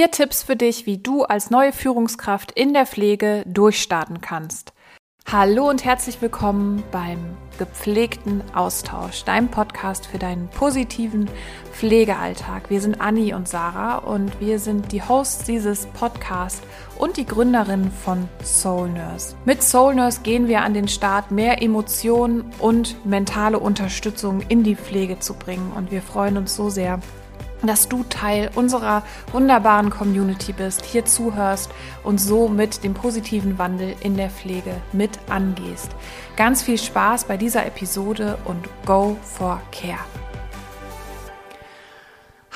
Vier 0.00 0.10
Tipps 0.10 0.42
für 0.42 0.56
dich, 0.56 0.86
wie 0.86 0.96
du 0.96 1.24
als 1.24 1.50
neue 1.50 1.74
Führungskraft 1.74 2.52
in 2.52 2.72
der 2.72 2.86
Pflege 2.86 3.44
durchstarten 3.46 4.22
kannst. 4.22 4.72
Hallo 5.30 5.68
und 5.68 5.84
herzlich 5.84 6.22
willkommen 6.22 6.82
beim 6.90 7.36
gepflegten 7.58 8.42
Austausch, 8.54 9.24
deinem 9.24 9.48
Podcast 9.48 10.06
für 10.06 10.16
deinen 10.16 10.48
positiven 10.48 11.28
Pflegealltag. 11.72 12.70
Wir 12.70 12.80
sind 12.80 13.02
Anni 13.02 13.34
und 13.34 13.46
Sarah 13.46 13.98
und 13.98 14.40
wir 14.40 14.58
sind 14.58 14.90
die 14.92 15.02
Hosts 15.02 15.44
dieses 15.44 15.84
Podcasts 15.88 16.62
und 16.96 17.18
die 17.18 17.26
Gründerin 17.26 17.90
von 17.90 18.26
Soul 18.42 18.88
Nurse. 18.88 19.36
Mit 19.44 19.62
Soul 19.62 19.96
Nurse 19.96 20.22
gehen 20.22 20.48
wir 20.48 20.62
an 20.62 20.72
den 20.72 20.88
Start, 20.88 21.30
mehr 21.30 21.60
Emotionen 21.60 22.50
und 22.58 23.04
mentale 23.04 23.58
Unterstützung 23.58 24.40
in 24.48 24.62
die 24.62 24.76
Pflege 24.76 25.18
zu 25.18 25.34
bringen 25.34 25.72
und 25.76 25.90
wir 25.90 26.00
freuen 26.00 26.38
uns 26.38 26.56
so 26.56 26.70
sehr, 26.70 27.00
dass 27.62 27.88
du 27.88 28.04
Teil 28.04 28.50
unserer 28.54 29.02
wunderbaren 29.32 29.90
Community 29.90 30.52
bist, 30.52 30.84
hier 30.84 31.04
zuhörst 31.04 31.70
und 32.04 32.20
so 32.20 32.48
mit 32.48 32.84
dem 32.84 32.94
positiven 32.94 33.58
Wandel 33.58 33.94
in 34.00 34.16
der 34.16 34.30
Pflege 34.30 34.76
mit 34.92 35.18
angehst. 35.28 35.90
Ganz 36.36 36.62
viel 36.62 36.78
Spaß 36.78 37.24
bei 37.24 37.36
dieser 37.36 37.66
Episode 37.66 38.38
und 38.44 38.68
go 38.86 39.16
for 39.22 39.60
care. 39.72 40.00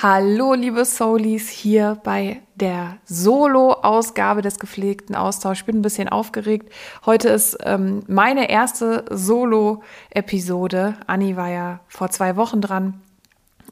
Hallo, 0.02 0.54
liebe 0.54 0.84
Soulies, 0.84 1.48
hier 1.48 1.98
bei 2.02 2.42
der 2.56 2.98
Solo-Ausgabe 3.04 4.42
des 4.42 4.58
gepflegten 4.58 5.14
Austauschs. 5.14 5.60
Ich 5.60 5.66
bin 5.66 5.78
ein 5.78 5.82
bisschen 5.82 6.08
aufgeregt. 6.08 6.70
Heute 7.06 7.28
ist 7.28 7.56
ähm, 7.62 8.02
meine 8.06 8.50
erste 8.50 9.04
Solo-Episode. 9.08 10.96
Anni 11.06 11.36
war 11.36 11.48
ja 11.48 11.80
vor 11.88 12.10
zwei 12.10 12.36
Wochen 12.36 12.60
dran 12.60 13.00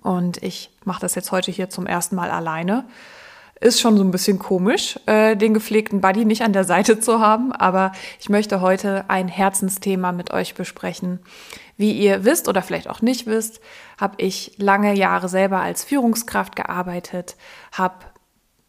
und 0.02 0.42
ich 0.42 0.70
mache 0.84 1.00
das 1.00 1.14
jetzt 1.14 1.32
heute 1.32 1.50
hier 1.50 1.70
zum 1.70 1.86
ersten 1.86 2.16
Mal 2.16 2.30
alleine. 2.30 2.84
Ist 3.60 3.80
schon 3.80 3.96
so 3.96 4.02
ein 4.02 4.10
bisschen 4.10 4.40
komisch, 4.40 4.98
äh, 5.06 5.36
den 5.36 5.54
gepflegten 5.54 6.00
Buddy 6.00 6.24
nicht 6.24 6.42
an 6.42 6.52
der 6.52 6.64
Seite 6.64 6.98
zu 6.98 7.20
haben, 7.20 7.52
aber 7.52 7.92
ich 8.18 8.28
möchte 8.28 8.60
heute 8.60 9.04
ein 9.08 9.28
Herzensthema 9.28 10.10
mit 10.10 10.32
euch 10.32 10.54
besprechen. 10.54 11.20
Wie 11.76 11.92
ihr 11.92 12.24
wisst 12.24 12.48
oder 12.48 12.62
vielleicht 12.62 12.90
auch 12.90 13.02
nicht 13.02 13.26
wisst, 13.26 13.60
habe 14.00 14.14
ich 14.18 14.54
lange 14.58 14.94
Jahre 14.94 15.28
selber 15.28 15.60
als 15.60 15.84
Führungskraft 15.84 16.56
gearbeitet, 16.56 17.36
habe 17.70 17.94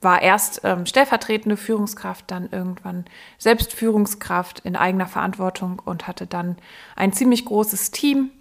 war 0.04 0.22
erst 0.22 0.62
ähm, 0.64 0.86
stellvertretende 0.86 1.58
Führungskraft, 1.58 2.30
dann 2.30 2.50
irgendwann 2.52 3.06
selbst 3.38 3.74
Führungskraft 3.74 4.60
in 4.60 4.76
eigener 4.76 5.08
Verantwortung 5.08 5.82
und 5.84 6.08
hatte 6.08 6.28
dann 6.28 6.58
ein 6.96 7.14
ziemlich 7.14 7.46
großes 7.46 7.92
Team 7.92 8.32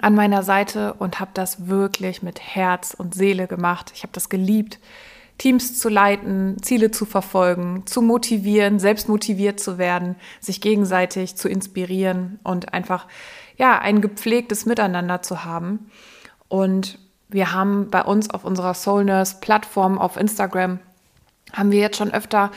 an 0.00 0.14
meiner 0.14 0.42
Seite 0.42 0.94
und 0.94 1.20
habe 1.20 1.30
das 1.34 1.66
wirklich 1.68 2.22
mit 2.22 2.40
Herz 2.40 2.94
und 2.96 3.14
Seele 3.14 3.46
gemacht. 3.46 3.92
Ich 3.94 4.02
habe 4.02 4.12
das 4.12 4.28
geliebt, 4.28 4.78
Teams 5.38 5.78
zu 5.78 5.88
leiten, 5.88 6.56
Ziele 6.62 6.90
zu 6.90 7.06
verfolgen, 7.06 7.84
zu 7.86 8.02
motivieren, 8.02 8.80
selbst 8.80 9.08
motiviert 9.08 9.60
zu 9.60 9.78
werden, 9.78 10.16
sich 10.40 10.60
gegenseitig 10.60 11.36
zu 11.36 11.48
inspirieren 11.48 12.40
und 12.42 12.74
einfach 12.74 13.06
ja, 13.56 13.78
ein 13.78 14.00
gepflegtes 14.00 14.66
Miteinander 14.66 15.22
zu 15.22 15.44
haben. 15.44 15.90
Und 16.48 16.98
wir 17.28 17.52
haben 17.52 17.90
bei 17.90 18.02
uns 18.02 18.30
auf 18.30 18.44
unserer 18.44 18.74
Soul 18.74 19.04
Nurse 19.04 19.36
Plattform 19.40 19.98
auf 19.98 20.16
Instagram 20.16 20.80
haben 21.52 21.70
wir 21.70 21.80
jetzt 21.80 21.96
schon 21.96 22.12
öfter 22.12 22.50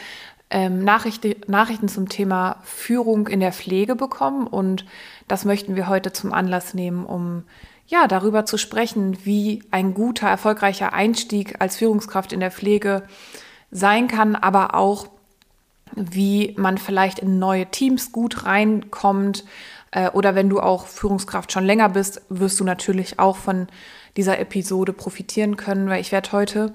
ähm, 0.49 0.83
Nachrichten, 0.83 1.35
Nachrichten 1.47 1.87
zum 1.87 2.09
Thema 2.09 2.57
Führung 2.63 3.27
in 3.27 3.39
der 3.39 3.53
Pflege 3.53 3.95
bekommen 3.95 4.47
und 4.47 4.85
das 5.31 5.45
möchten 5.45 5.77
wir 5.77 5.87
heute 5.87 6.11
zum 6.11 6.33
Anlass 6.33 6.73
nehmen, 6.73 7.05
um 7.05 7.43
ja 7.87 8.07
darüber 8.07 8.45
zu 8.45 8.57
sprechen, 8.57 9.17
wie 9.23 9.63
ein 9.71 9.93
guter, 9.93 10.27
erfolgreicher 10.27 10.91
Einstieg 10.91 11.55
als 11.61 11.77
Führungskraft 11.77 12.33
in 12.33 12.41
der 12.41 12.51
Pflege 12.51 13.03
sein 13.71 14.09
kann, 14.09 14.35
aber 14.35 14.75
auch 14.75 15.07
wie 15.95 16.53
man 16.57 16.77
vielleicht 16.77 17.19
in 17.19 17.39
neue 17.39 17.65
Teams 17.67 18.11
gut 18.11 18.45
reinkommt. 18.45 19.45
Äh, 19.91 20.09
oder 20.09 20.35
wenn 20.35 20.49
du 20.49 20.59
auch 20.59 20.85
Führungskraft 20.85 21.53
schon 21.53 21.63
länger 21.63 21.87
bist, 21.87 22.21
wirst 22.27 22.59
du 22.59 22.65
natürlich 22.65 23.17
auch 23.17 23.37
von 23.37 23.67
dieser 24.17 24.37
Episode 24.37 24.91
profitieren 24.91 25.55
können, 25.55 25.87
weil 25.87 26.01
ich 26.01 26.11
werde 26.11 26.33
heute 26.33 26.73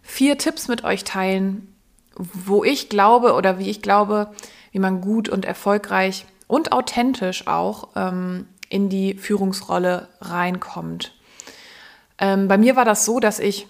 vier 0.00 0.38
Tipps 0.38 0.68
mit 0.68 0.84
euch 0.84 1.04
teilen, 1.04 1.74
wo 2.16 2.64
ich 2.64 2.88
glaube 2.88 3.34
oder 3.34 3.58
wie 3.58 3.68
ich 3.68 3.82
glaube, 3.82 4.30
wie 4.72 4.78
man 4.78 5.02
gut 5.02 5.28
und 5.28 5.44
erfolgreich 5.44 6.24
und 6.50 6.72
authentisch 6.72 7.46
auch 7.46 7.88
ähm, 7.96 8.46
in 8.68 8.88
die 8.88 9.14
Führungsrolle 9.14 10.08
reinkommt. 10.20 11.12
Ähm, 12.18 12.48
bei 12.48 12.58
mir 12.58 12.76
war 12.76 12.84
das 12.84 13.04
so, 13.04 13.20
dass 13.20 13.38
ich 13.38 13.66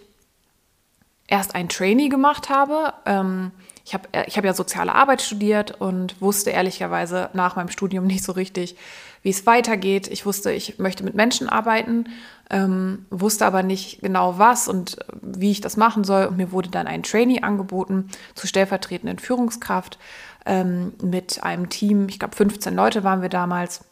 erst 1.26 1.54
ein 1.54 1.68
Trainee 1.68 2.08
gemacht 2.08 2.48
habe. 2.48 2.92
Ähm, 3.06 3.52
ich 3.84 3.94
habe 3.94 4.08
ich 4.26 4.36
hab 4.36 4.44
ja 4.44 4.54
soziale 4.54 4.94
Arbeit 4.94 5.22
studiert 5.22 5.80
und 5.80 6.20
wusste 6.20 6.50
ehrlicherweise 6.50 7.30
nach 7.32 7.56
meinem 7.56 7.70
Studium 7.70 8.06
nicht 8.06 8.24
so 8.24 8.32
richtig, 8.32 8.76
wie 9.22 9.30
es 9.30 9.46
weitergeht. 9.46 10.08
Ich 10.08 10.26
wusste, 10.26 10.52
ich 10.52 10.78
möchte 10.78 11.04
mit 11.04 11.14
Menschen 11.14 11.48
arbeiten, 11.48 12.06
ähm, 12.50 13.06
wusste 13.10 13.46
aber 13.46 13.62
nicht 13.62 14.02
genau 14.02 14.38
was 14.38 14.68
und 14.68 14.96
wie 15.22 15.52
ich 15.52 15.60
das 15.60 15.76
machen 15.76 16.04
soll. 16.04 16.26
Und 16.26 16.36
mir 16.36 16.52
wurde 16.52 16.68
dann 16.68 16.86
ein 16.86 17.02
Trainee 17.02 17.42
angeboten 17.42 18.08
zur 18.34 18.48
stellvertretenden 18.48 19.18
Führungskraft 19.18 19.98
ähm, 20.46 20.92
mit 21.02 21.42
einem 21.42 21.68
Team. 21.68 22.08
Ich 22.08 22.18
glaube, 22.18 22.36
15 22.36 22.74
Leute 22.74 23.04
waren 23.04 23.22
wir 23.22 23.28
damals 23.28 23.84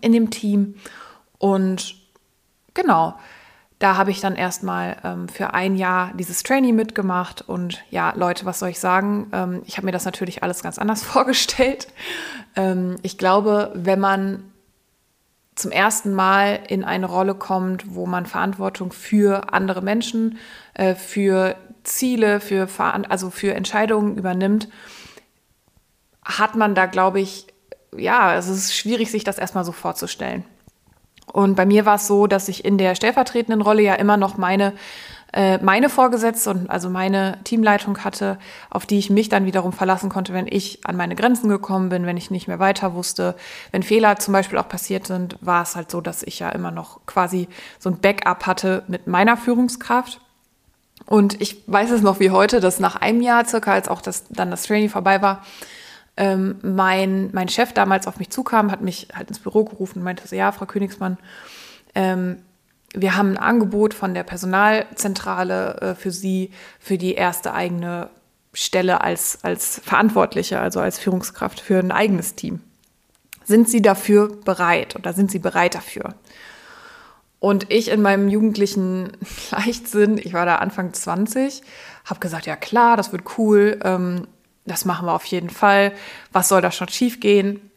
in 0.00 0.12
dem 0.12 0.30
Team. 0.30 0.76
Und 1.38 1.96
genau, 2.74 3.14
da 3.78 3.96
habe 3.96 4.10
ich 4.10 4.20
dann 4.20 4.34
erstmal 4.34 4.96
ähm, 5.04 5.28
für 5.28 5.54
ein 5.54 5.76
Jahr 5.76 6.12
dieses 6.14 6.42
Trainee 6.42 6.72
mitgemacht. 6.72 7.42
Und 7.42 7.82
ja, 7.90 8.12
Leute, 8.16 8.44
was 8.44 8.60
soll 8.60 8.70
ich 8.70 8.80
sagen? 8.80 9.28
Ähm, 9.32 9.62
ich 9.66 9.76
habe 9.76 9.86
mir 9.86 9.92
das 9.92 10.04
natürlich 10.04 10.42
alles 10.42 10.62
ganz 10.62 10.78
anders 10.78 11.02
vorgestellt. 11.04 11.88
Ähm, 12.56 12.96
ich 13.02 13.18
glaube, 13.18 13.72
wenn 13.74 14.00
man 14.00 14.44
zum 15.58 15.72
ersten 15.72 16.12
Mal 16.12 16.60
in 16.68 16.84
eine 16.84 17.06
Rolle 17.06 17.34
kommt, 17.34 17.94
wo 17.94 18.06
man 18.06 18.26
Verantwortung 18.26 18.92
für 18.92 19.52
andere 19.52 19.82
Menschen, 19.82 20.38
äh, 20.74 20.94
für 20.94 21.56
Ziele, 21.82 22.40
für, 22.40 22.68
also 22.78 23.30
für 23.30 23.54
Entscheidungen 23.54 24.16
übernimmt, 24.16 24.68
hat 26.24 26.54
man 26.54 26.74
da, 26.74 26.86
glaube 26.86 27.20
ich, 27.20 27.46
ja, 27.96 28.36
es 28.36 28.48
ist 28.48 28.76
schwierig, 28.76 29.10
sich 29.10 29.24
das 29.24 29.38
erstmal 29.38 29.64
so 29.64 29.72
vorzustellen. 29.72 30.44
Und 31.32 31.56
bei 31.56 31.66
mir 31.66 31.84
war 31.84 31.96
es 31.96 32.06
so, 32.06 32.26
dass 32.26 32.48
ich 32.48 32.64
in 32.64 32.78
der 32.78 32.94
stellvertretenden 32.94 33.60
Rolle 33.60 33.82
ja 33.82 33.94
immer 33.94 34.16
noch 34.16 34.36
meine 34.36 34.74
meine 35.34 35.90
Vorgesetzte 35.90 36.50
und 36.50 36.70
also 36.70 36.88
meine 36.88 37.38
Teamleitung 37.44 38.02
hatte, 38.02 38.38
auf 38.70 38.86
die 38.86 38.98
ich 38.98 39.10
mich 39.10 39.28
dann 39.28 39.44
wiederum 39.44 39.72
verlassen 39.74 40.08
konnte, 40.08 40.32
wenn 40.32 40.46
ich 40.46 40.86
an 40.86 40.96
meine 40.96 41.16
Grenzen 41.16 41.50
gekommen 41.50 41.90
bin, 41.90 42.06
wenn 42.06 42.16
ich 42.16 42.30
nicht 42.30 42.48
mehr 42.48 42.58
weiter 42.58 42.94
wusste. 42.94 43.34
Wenn 43.70 43.82
Fehler 43.82 44.16
zum 44.16 44.32
Beispiel 44.32 44.58
auch 44.58 44.68
passiert 44.68 45.06
sind, 45.06 45.36
war 45.42 45.62
es 45.62 45.76
halt 45.76 45.90
so, 45.90 46.00
dass 46.00 46.22
ich 46.22 46.38
ja 46.38 46.48
immer 46.48 46.70
noch 46.70 47.04
quasi 47.04 47.48
so 47.78 47.90
ein 47.90 47.98
Backup 48.00 48.46
hatte 48.46 48.84
mit 48.88 49.06
meiner 49.06 49.36
Führungskraft. 49.36 50.20
Und 51.04 51.40
ich 51.40 51.62
weiß 51.66 51.90
es 51.90 52.02
noch 52.02 52.20
wie 52.20 52.30
heute, 52.30 52.60
dass 52.60 52.80
nach 52.80 52.96
einem 52.96 53.20
Jahr 53.20 53.44
circa, 53.44 53.72
als 53.72 53.88
auch 53.88 54.00
das, 54.00 54.24
dann 54.30 54.50
das 54.50 54.64
Training 54.64 54.88
vorbei 54.88 55.22
war, 55.22 55.44
ähm, 56.16 56.56
mein, 56.62 57.30
mein 57.32 57.48
Chef 57.48 57.72
damals 57.72 58.06
auf 58.06 58.18
mich 58.18 58.30
zukam, 58.30 58.72
hat 58.72 58.80
mich 58.80 59.08
halt 59.14 59.28
ins 59.28 59.38
Büro 59.38 59.64
gerufen 59.64 59.98
und 59.98 60.04
meinte 60.04 60.26
so, 60.26 60.34
ja, 60.34 60.52
Frau 60.52 60.66
Königsmann, 60.66 61.16
ähm, 61.94 62.42
wir 62.94 63.16
haben 63.16 63.32
ein 63.32 63.38
Angebot 63.38 63.94
von 63.94 64.14
der 64.14 64.22
Personalzentrale 64.22 65.80
äh, 65.80 65.94
für 65.94 66.10
Sie 66.10 66.50
für 66.78 66.98
die 66.98 67.14
erste 67.14 67.52
eigene 67.52 68.10
Stelle 68.54 69.02
als, 69.02 69.38
als 69.42 69.80
Verantwortliche, 69.84 70.58
also 70.58 70.80
als 70.80 70.98
Führungskraft 70.98 71.60
für 71.60 71.78
ein 71.78 71.92
eigenes 71.92 72.34
Team. 72.34 72.60
Sind 73.44 73.68
Sie 73.68 73.82
dafür 73.82 74.28
bereit 74.44 74.96
oder 74.96 75.12
sind 75.12 75.30
Sie 75.30 75.38
bereit 75.38 75.74
dafür? 75.74 76.14
Und 77.40 77.70
ich 77.70 77.88
in 77.88 78.02
meinem 78.02 78.28
jugendlichen 78.28 79.12
Leichtsinn, 79.50 80.18
ich 80.18 80.32
war 80.32 80.46
da 80.46 80.56
Anfang 80.56 80.92
20, 80.92 81.62
habe 82.04 82.20
gesagt, 82.20 82.46
ja 82.46 82.56
klar, 82.56 82.96
das 82.96 83.12
wird 83.12 83.38
cool, 83.38 83.78
ähm, 83.84 84.26
das 84.64 84.84
machen 84.84 85.06
wir 85.06 85.14
auf 85.14 85.24
jeden 85.24 85.50
Fall. 85.50 85.92
Was 86.32 86.48
soll 86.48 86.60
da 86.60 86.70
schon 86.70 86.88
schief 86.88 87.20
gehen? 87.20 87.70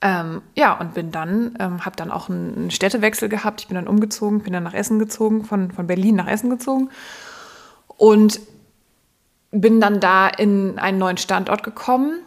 Ähm, 0.00 0.42
ja, 0.54 0.78
und 0.78 0.94
bin 0.94 1.10
dann, 1.10 1.56
ähm, 1.58 1.84
habe 1.84 1.96
dann 1.96 2.10
auch 2.10 2.28
einen 2.28 2.70
Städtewechsel 2.70 3.28
gehabt. 3.28 3.62
Ich 3.62 3.68
bin 3.68 3.74
dann 3.74 3.88
umgezogen, 3.88 4.40
bin 4.40 4.52
dann 4.52 4.64
nach 4.64 4.74
Essen 4.74 4.98
gezogen, 4.98 5.44
von, 5.44 5.70
von 5.70 5.86
Berlin 5.86 6.16
nach 6.16 6.28
Essen 6.28 6.50
gezogen. 6.50 6.90
Und 7.96 8.40
bin 9.50 9.80
dann 9.80 10.00
da 10.00 10.28
in 10.28 10.78
einen 10.78 10.98
neuen 10.98 11.16
Standort 11.16 11.62
gekommen, 11.62 12.18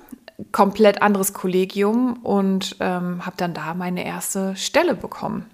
komplett 0.51 1.01
anderes 1.01 1.33
Kollegium 1.33 2.13
und 2.23 2.77
ähm, 2.79 3.25
habe 3.25 3.35
dann 3.37 3.53
da 3.53 3.73
meine 3.73 4.05
erste 4.05 4.55
Stelle 4.55 4.95
bekommen 4.95 5.45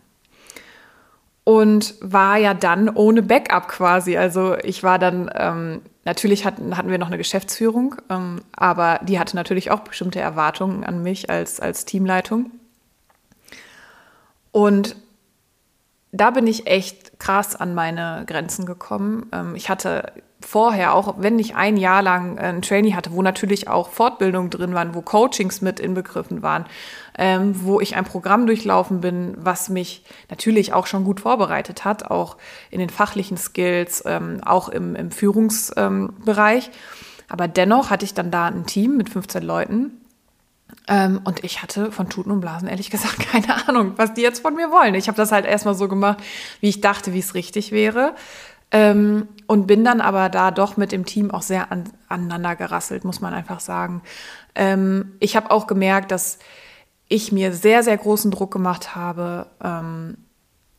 und 1.44 1.95
war 2.01 2.38
ja 2.38 2.54
dann 2.54 2.89
ohne 2.89 3.21
Backup 3.21 3.68
quasi. 3.68 4.18
Also 4.18 4.56
ich 4.57 4.83
war 4.83 5.00
dann, 5.00 5.30
ähm, 5.36 5.81
natürlich 6.06 6.46
hatten, 6.46 6.78
hatten 6.78 6.90
wir 6.90 6.98
noch 6.98 7.08
eine 7.08 7.18
Geschäftsführung, 7.18 7.96
ähm, 8.10 8.42
aber 8.56 9.00
die 9.04 9.20
hatte 9.20 9.36
natürlich 9.36 9.72
auch 9.72 9.82
bestimmte 9.82 10.20
Erwartungen 10.20 10.84
an 10.84 11.02
mich 11.04 11.30
als, 11.30 11.60
als 11.60 11.86
Teamleitung. 11.86 12.52
Und 14.52 14.96
da 16.12 16.30
bin 16.30 16.46
ich 16.46 16.68
echt 16.68 17.20
krass 17.20 17.56
an 17.56 17.74
meine 17.74 18.24
Grenzen 18.28 18.66
gekommen. 18.66 19.28
Ähm, 19.32 19.56
ich 19.56 19.70
hatte 19.70 20.14
vorher, 20.44 20.94
auch 20.94 21.16
wenn 21.18 21.40
ich 21.40 21.56
ein 21.56 21.78
Jahr 21.78 22.01
lang 22.01 22.38
ein 22.38 22.62
Trainee 22.62 22.94
hatte, 22.94 23.12
wo 23.12 23.22
natürlich 23.22 23.68
auch 23.68 23.90
Fortbildungen 23.90 24.50
drin 24.50 24.74
waren, 24.74 24.94
wo 24.94 25.01
Coachings 25.01 25.62
mit 25.62 25.80
inbegriffen 25.80 26.42
waren, 26.42 26.66
ähm, 27.18 27.54
wo 27.63 27.80
ich 27.80 27.95
ein 27.95 28.06
Programm 28.06 28.45
durchlaufen 28.45 29.01
bin, 29.01 29.36
was 29.38 29.69
mich 29.69 30.04
natürlich 30.30 30.74
auch 30.74 30.88
schon 30.88 31.04
gut 31.04 31.22
vorbereitet 31.22 31.86
hat, 31.86 32.10
auch 32.10 32.38
in 32.69 32.80
den 32.80 32.90
fachlichen 32.90 33.38
Skills, 33.38 34.04
ähm, 34.06 34.42
auch 34.45 34.69
im, 34.69 34.95
im 34.95 35.12
Führungsbereich. 35.12 36.72
Aber 37.30 37.48
dennoch 37.48 37.90
hatte 37.90 38.06
ich 38.06 38.13
dann 38.13 38.31
da 38.31 38.45
ein 38.45 38.66
Team 38.66 38.98
mit 38.98 39.10
15 39.10 39.44
Leuten. 39.44 39.92
Ähm, 40.88 41.22
und 41.24 41.44
ich 41.44 41.62
hatte 41.62 41.92
von 41.92 42.10
Tuten 42.10 42.31
und 42.31 42.42
Blasen 42.42 42.68
ehrlich 42.68 42.90
gesagt 42.90 43.19
keine 43.31 43.68
Ahnung, 43.68 43.94
was 43.95 44.13
die 44.13 44.22
jetzt 44.22 44.42
von 44.42 44.56
mir 44.56 44.72
wollen. 44.72 44.95
Ich 44.95 45.07
habe 45.07 45.16
das 45.16 45.31
halt 45.31 45.45
erstmal 45.45 45.75
so 45.75 45.88
gemacht, 45.88 46.18
wie 46.60 46.69
ich 46.69 46.81
dachte, 46.81 47.13
wie 47.13 47.19
es 47.19 47.36
richtig 47.36 47.72
wäre. 47.72 48.16
Ähm, 48.74 49.28
und 49.46 49.68
bin 49.68 49.86
dann 49.86 50.02
aber 50.02 50.30
da 50.30 50.50
doch 50.50 50.78
mit 50.78 50.92
dem 50.92 51.06
Team 51.06 51.30
auch 51.30 51.44
sehr 51.44 51.72
an, 51.72 51.86
aneinander 52.10 52.56
gerasselt, 52.56 53.06
muss 53.06 53.22
man 53.22 53.34
einfach 53.34 53.60
sagen. 53.60 54.02
Ähm, 54.56 55.14
ich 55.20 55.36
habe 55.36 55.52
auch 55.52 55.68
gemerkt, 55.68 56.12
dass 56.12 56.40
ich 57.08 57.31
mir 57.31 57.54
sehr, 57.54 57.84
sehr 57.84 57.98
großen 57.98 58.31
Druck 58.31 58.52
gemacht 58.52 58.96
habe, 58.96 59.46
ähm, 59.64 60.18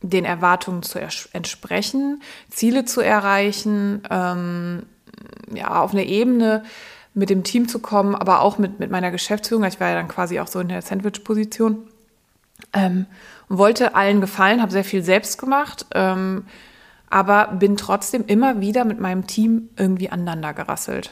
den 0.01 0.25
Erwartungen 0.25 0.83
zu 0.83 0.99
entsprechen, 0.99 2.21
Ziele 2.49 2.83
zu 2.83 2.99
erreichen, 2.99 4.01
ähm, 4.09 4.83
ja, 5.53 5.81
auf 5.81 5.93
eine 5.93 6.05
Ebene 6.05 6.63
mit 7.13 7.29
dem 7.29 7.45
Team 7.45 7.69
zu 7.69 7.79
kommen, 7.79 8.13
aber 8.13 8.41
auch 8.41 8.57
mit, 8.57 8.79
mit 8.79 8.91
meiner 8.91 9.09
Geschäftsführung. 9.09 9.63
Ich 9.63 9.79
war 9.79 9.89
ja 9.89 9.95
dann 9.95 10.09
quasi 10.09 10.39
auch 10.41 10.47
so 10.47 10.59
in 10.59 10.67
der 10.67 10.81
Sandwich-Position. 10.81 11.87
Ähm, 12.73 13.05
wollte 13.47 13.95
allen 13.95 14.19
gefallen, 14.19 14.61
habe 14.61 14.71
sehr 14.71 14.83
viel 14.83 15.01
selbst 15.01 15.37
gemacht. 15.37 15.85
Ähm, 15.93 16.45
aber 17.09 17.47
bin 17.47 17.77
trotzdem 17.77 18.25
immer 18.27 18.61
wieder 18.61 18.85
mit 18.85 18.99
meinem 18.99 19.27
Team 19.27 19.69
irgendwie 19.77 20.09
aneinander 20.09 20.53
gerasselt. 20.53 21.11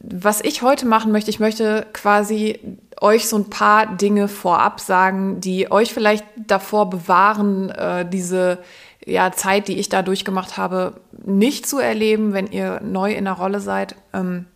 Was 0.00 0.42
ich 0.42 0.62
heute 0.62 0.86
machen 0.86 1.12
möchte, 1.12 1.30
ich 1.30 1.40
möchte 1.40 1.86
quasi 1.92 2.60
euch 3.00 3.28
so 3.28 3.36
ein 3.36 3.50
paar 3.50 3.86
Dinge 3.96 4.28
vorab 4.28 4.80
sagen, 4.80 5.40
die 5.40 5.70
euch 5.70 5.94
vielleicht 5.94 6.24
davor 6.36 6.90
bewahren, 6.90 7.70
äh, 7.70 8.08
diese 8.08 8.58
ja, 9.06 9.32
Zeit, 9.32 9.68
die 9.68 9.78
ich 9.78 9.88
da 9.88 10.02
durchgemacht 10.02 10.56
habe, 10.56 11.00
nicht 11.24 11.66
zu 11.66 11.78
erleben, 11.78 12.32
wenn 12.32 12.46
ihr 12.46 12.80
neu 12.82 13.12
in 13.12 13.24
der 13.24 13.34
Rolle 13.34 13.60
seid. 13.60 13.96
Ähm, 14.12 14.46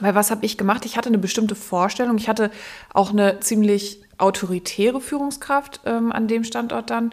weil 0.00 0.14
was 0.14 0.30
habe 0.30 0.44
ich 0.46 0.56
gemacht? 0.56 0.84
Ich 0.84 0.96
hatte 0.96 1.08
eine 1.08 1.18
bestimmte 1.18 1.54
Vorstellung. 1.54 2.18
Ich 2.18 2.28
hatte 2.28 2.50
auch 2.92 3.10
eine 3.10 3.40
ziemlich 3.40 4.00
autoritäre 4.18 5.00
Führungskraft 5.00 5.80
ähm, 5.86 6.12
an 6.12 6.28
dem 6.28 6.44
Standort 6.44 6.90
dann 6.90 7.12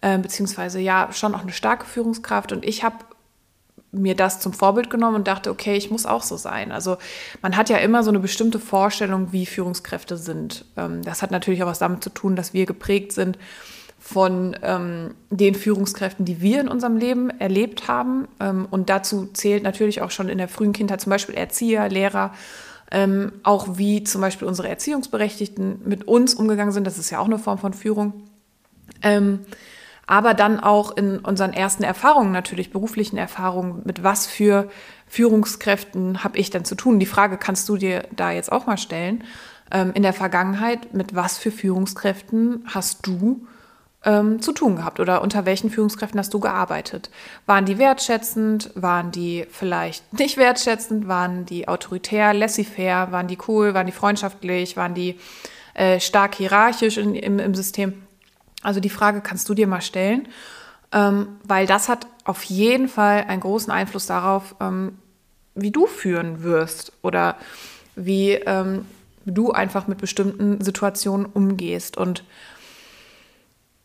äh, 0.00 0.18
beziehungsweise 0.18 0.80
ja 0.80 1.10
schon 1.12 1.34
auch 1.34 1.42
eine 1.42 1.52
starke 1.52 1.86
Führungskraft. 1.86 2.52
Und 2.52 2.64
ich 2.64 2.84
habe 2.84 2.96
mir 3.92 4.14
das 4.14 4.40
zum 4.40 4.52
Vorbild 4.52 4.90
genommen 4.90 5.16
und 5.16 5.28
dachte, 5.28 5.50
okay, 5.50 5.76
ich 5.76 5.90
muss 5.90 6.06
auch 6.06 6.22
so 6.22 6.36
sein. 6.36 6.72
Also 6.72 6.96
man 7.42 7.56
hat 7.56 7.68
ja 7.68 7.78
immer 7.78 8.02
so 8.02 8.10
eine 8.10 8.20
bestimmte 8.20 8.58
Vorstellung, 8.58 9.32
wie 9.32 9.46
Führungskräfte 9.46 10.16
sind. 10.16 10.64
Ähm, 10.76 11.02
das 11.02 11.22
hat 11.22 11.30
natürlich 11.30 11.62
auch 11.62 11.68
was 11.68 11.80
damit 11.80 12.02
zu 12.04 12.10
tun, 12.10 12.36
dass 12.36 12.54
wir 12.54 12.66
geprägt 12.66 13.12
sind 13.12 13.38
von 13.98 14.56
ähm, 14.62 15.14
den 15.28 15.54
Führungskräften, 15.54 16.24
die 16.24 16.40
wir 16.40 16.60
in 16.60 16.68
unserem 16.68 16.96
Leben 16.96 17.30
erlebt 17.30 17.88
haben. 17.88 18.28
Ähm, 18.38 18.66
und 18.70 18.88
dazu 18.88 19.26
zählt 19.32 19.62
natürlich 19.62 20.00
auch 20.02 20.10
schon 20.10 20.28
in 20.28 20.38
der 20.38 20.48
frühen 20.48 20.72
Kindheit 20.72 21.00
zum 21.00 21.10
Beispiel 21.10 21.34
Erzieher, 21.34 21.88
Lehrer, 21.88 22.32
ähm, 22.92 23.32
auch 23.42 23.76
wie 23.76 24.02
zum 24.04 24.20
Beispiel 24.20 24.48
unsere 24.48 24.68
Erziehungsberechtigten 24.68 25.82
mit 25.84 26.08
uns 26.08 26.34
umgegangen 26.34 26.72
sind. 26.72 26.86
Das 26.86 26.96
ist 26.96 27.10
ja 27.10 27.18
auch 27.18 27.26
eine 27.26 27.38
Form 27.38 27.58
von 27.58 27.74
Führung. 27.74 28.14
Aber 30.10 30.34
dann 30.34 30.58
auch 30.58 30.96
in 30.96 31.20
unseren 31.20 31.52
ersten 31.52 31.84
Erfahrungen, 31.84 32.32
natürlich 32.32 32.72
beruflichen 32.72 33.16
Erfahrungen, 33.16 33.82
mit 33.84 34.02
was 34.02 34.26
für 34.26 34.68
Führungskräften 35.06 36.24
habe 36.24 36.36
ich 36.36 36.50
denn 36.50 36.64
zu 36.64 36.74
tun? 36.74 36.98
Die 36.98 37.06
Frage 37.06 37.38
kannst 37.38 37.68
du 37.68 37.76
dir 37.76 38.02
da 38.10 38.32
jetzt 38.32 38.50
auch 38.50 38.66
mal 38.66 38.76
stellen. 38.76 39.22
Ähm, 39.70 39.92
in 39.94 40.02
der 40.02 40.12
Vergangenheit, 40.12 40.94
mit 40.94 41.14
was 41.14 41.38
für 41.38 41.52
Führungskräften 41.52 42.64
hast 42.66 43.06
du 43.06 43.46
ähm, 44.04 44.42
zu 44.42 44.50
tun 44.50 44.74
gehabt 44.74 44.98
oder 44.98 45.22
unter 45.22 45.46
welchen 45.46 45.70
Führungskräften 45.70 46.18
hast 46.18 46.34
du 46.34 46.40
gearbeitet? 46.40 47.08
Waren 47.46 47.64
die 47.64 47.78
wertschätzend? 47.78 48.72
Waren 48.74 49.12
die 49.12 49.46
vielleicht 49.48 50.12
nicht 50.18 50.36
wertschätzend? 50.38 51.06
Waren 51.06 51.46
die 51.46 51.68
autoritär, 51.68 52.34
laissez-faire? 52.34 53.12
Waren 53.12 53.28
die 53.28 53.38
cool? 53.46 53.74
Waren 53.74 53.86
die 53.86 53.92
freundschaftlich? 53.92 54.76
Waren 54.76 54.94
die 54.94 55.20
äh, 55.74 56.00
stark 56.00 56.34
hierarchisch 56.34 56.98
in, 56.98 57.14
im, 57.14 57.38
im 57.38 57.54
System? 57.54 58.02
Also 58.62 58.80
die 58.80 58.90
Frage 58.90 59.20
kannst 59.20 59.48
du 59.48 59.54
dir 59.54 59.66
mal 59.66 59.80
stellen, 59.80 60.28
ähm, 60.92 61.28
weil 61.44 61.66
das 61.66 61.88
hat 61.88 62.06
auf 62.24 62.42
jeden 62.44 62.88
Fall 62.88 63.24
einen 63.28 63.40
großen 63.40 63.72
Einfluss 63.72 64.06
darauf, 64.06 64.54
ähm, 64.60 64.98
wie 65.54 65.70
du 65.70 65.86
führen 65.86 66.42
wirst 66.42 66.92
oder 67.02 67.36
wie 67.96 68.32
ähm, 68.32 68.86
du 69.24 69.52
einfach 69.52 69.86
mit 69.86 69.98
bestimmten 69.98 70.60
Situationen 70.60 71.26
umgehst. 71.26 71.96
Und 71.96 72.24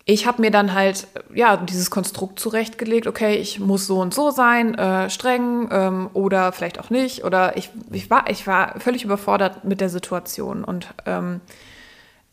ich 0.05 0.27
habe 0.27 0.41
mir 0.41 0.51
dann 0.51 0.73
halt 0.73 1.07
ja 1.33 1.57
dieses 1.57 1.89
Konstrukt 1.89 2.39
zurechtgelegt. 2.39 3.07
Okay, 3.07 3.35
ich 3.35 3.59
muss 3.59 3.87
so 3.87 3.99
und 3.99 4.13
so 4.13 4.29
sein, 4.29 4.75
äh, 4.75 5.09
streng 5.09 5.67
ähm, 5.71 6.09
oder 6.13 6.51
vielleicht 6.51 6.79
auch 6.79 6.89
nicht. 6.91 7.23
Oder 7.23 7.57
ich, 7.57 7.71
ich 7.91 8.09
war 8.09 8.29
ich 8.29 8.45
war 8.45 8.79
völlig 8.79 9.03
überfordert 9.03 9.63
mit 9.63 9.81
der 9.81 9.89
Situation 9.89 10.63
und 10.63 10.93
ähm, 11.05 11.41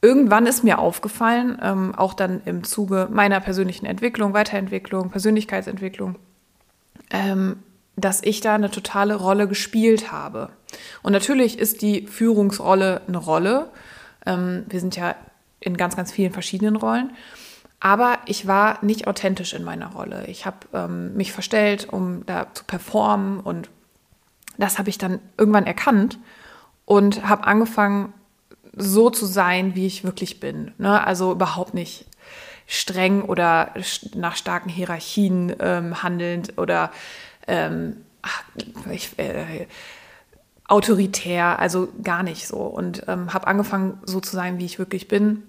irgendwann 0.03 0.47
ist 0.47 0.65
mir 0.65 0.79
aufgefallen, 0.79 1.59
ähm, 1.63 1.95
auch 1.95 2.13
dann 2.13 2.43
im 2.45 2.65
Zuge 2.65 3.09
meiner 3.11 3.41
persönlichen 3.41 3.87
Entwicklung, 3.87 4.35
Weiterentwicklung, 4.35 5.11
Persönlichkeitsentwicklung, 5.11 6.17
ähm, 7.11 7.63
dass 7.97 8.23
ich 8.23 8.41
da 8.41 8.57
eine 8.57 8.71
totale 8.71 9.15
Rolle 9.15 9.47
gespielt 9.47 10.11
habe. 10.11 10.51
Und 11.03 11.13
natürlich 11.13 11.59
ist 11.59 11.83
die 11.83 12.07
Führungsrolle 12.07 13.03
eine 13.07 13.19
Rolle. 13.19 13.71
Ähm, 14.27 14.65
wir 14.69 14.81
sind 14.81 14.97
ja 14.97 15.15
in 15.61 15.77
ganz, 15.77 15.95
ganz 15.95 16.11
vielen 16.11 16.33
verschiedenen 16.33 16.77
Rollen. 16.77 17.13
Aber 17.79 18.19
ich 18.27 18.47
war 18.47 18.79
nicht 18.85 19.07
authentisch 19.07 19.55
in 19.55 19.65
meiner 19.65 19.93
Rolle. 19.93 20.27
Ich 20.27 20.47
habe 20.47 20.59
ähm, 20.73 21.15
mich 21.15 21.33
verstellt, 21.33 21.89
um 21.91 22.27
da 22.27 22.47
zu 22.55 22.65
performen. 22.65 23.41
Und 23.41 23.71
das 24.57 24.79
habe 24.79 24.89
ich 24.89 24.99
dann 24.99 25.21
irgendwann 25.37 25.67
erkannt 25.67 26.19
und 26.87 27.29
habe 27.29 27.45
angefangen, 27.45 28.13
so 28.75 29.11
zu 29.11 29.27
sein, 29.27 29.75
wie 29.75 29.87
ich 29.87 30.05
wirklich 30.05 30.41
bin. 30.41 30.73
Ne? 30.79 31.05
Also 31.07 31.33
überhaupt 31.33 31.75
nicht 31.75 32.07
streng 32.67 33.23
oder 33.23 33.75
nach 34.15 34.37
starken 34.37 34.71
Hierarchien 34.71 35.55
ähm, 35.61 36.03
handelnd 36.03 36.59
oder 36.59 36.91
ähm, 37.47 37.97
ach, 38.23 38.43
ich, 38.91 39.19
äh, 39.19 39.67
autoritär, 40.69 41.59
also 41.59 41.89
gar 42.03 42.23
nicht 42.23 42.47
so. 42.47 42.59
Und 42.59 43.05
ähm, 43.09 43.35
habe 43.35 43.47
angefangen, 43.47 43.99
so 44.05 44.21
zu 44.21 44.35
sein, 44.35 44.59
wie 44.59 44.65
ich 44.65 44.79
wirklich 44.79 45.09
bin. 45.09 45.43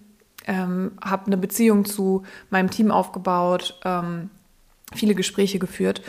Ähm, 0.46 0.92
habe 1.02 1.28
eine 1.28 1.38
Beziehung 1.38 1.86
zu 1.86 2.24
meinem 2.50 2.70
Team 2.70 2.92
aufgebaut, 2.92 3.80
ähm, 3.86 4.30
viele 4.94 5.16
Gespräche 5.16 5.60
geführt 5.60 6.02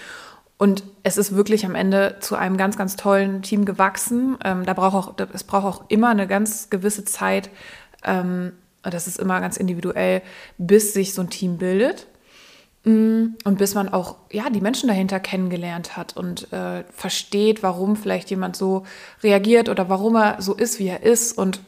und 0.57 0.85
es 1.03 1.19
ist 1.19 1.35
wirklich 1.35 1.67
am 1.67 1.75
Ende 1.75 2.17
zu 2.21 2.37
einem 2.37 2.57
ganz, 2.57 2.77
ganz 2.77 2.97
tollen 2.97 3.43
Team 3.43 3.65
gewachsen. 3.65 4.39
Ähm, 4.45 4.65
da 4.65 4.73
braucht 4.73 5.21
auch, 5.21 5.27
es 5.33 5.45
braucht 5.45 5.65
auch 5.65 5.85
immer 5.89 6.11
eine 6.11 6.27
ganz 6.27 6.71
gewisse 6.71 7.05
Zeit, 7.05 7.51
ähm, 8.05 8.53
das 8.83 9.07
ist 9.07 9.19
immer 9.19 9.41
ganz 9.41 9.57
individuell, 9.57 10.23
bis 10.59 10.93
sich 10.93 11.15
so 11.15 11.23
ein 11.23 11.31
Team 11.31 11.59
bildet. 11.59 12.07
Mm, 12.85 13.37
und 13.45 13.59
bis 13.59 13.75
man 13.75 13.89
auch 13.89 14.17
ja, 14.31 14.51
die 14.51 14.61
Menschen 14.61 14.89
dahinter 14.89 15.19
kennengelernt 15.19 15.97
hat 15.97 16.17
und 16.17 16.53
äh, 16.53 16.85
versteht, 16.93 17.63
warum 17.63 17.97
vielleicht 17.97 18.29
jemand 18.31 18.57
so 18.57 18.85
reagiert 19.23 19.71
oder 19.71 19.89
warum 19.89 20.17
er 20.17 20.43
so 20.43 20.55
ist, 20.55 20.79
wie 20.79 20.89
er 20.89 21.03
ist. 21.03 21.37
Und 21.37 21.61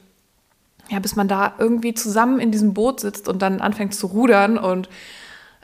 ja, 0.91 0.99
bis 0.99 1.17
man 1.17 1.27
da 1.27 1.55
irgendwie 1.59 1.95
zusammen 1.95 2.39
in 2.39 2.53
diesem 2.53 2.75
Boot 2.75 3.01
sitzt 3.01 3.29
und 3.29 3.41
dann 3.41 3.61
anfängt 3.61 3.95
zu 3.95 4.07
rudern 4.09 4.59
und 4.59 4.89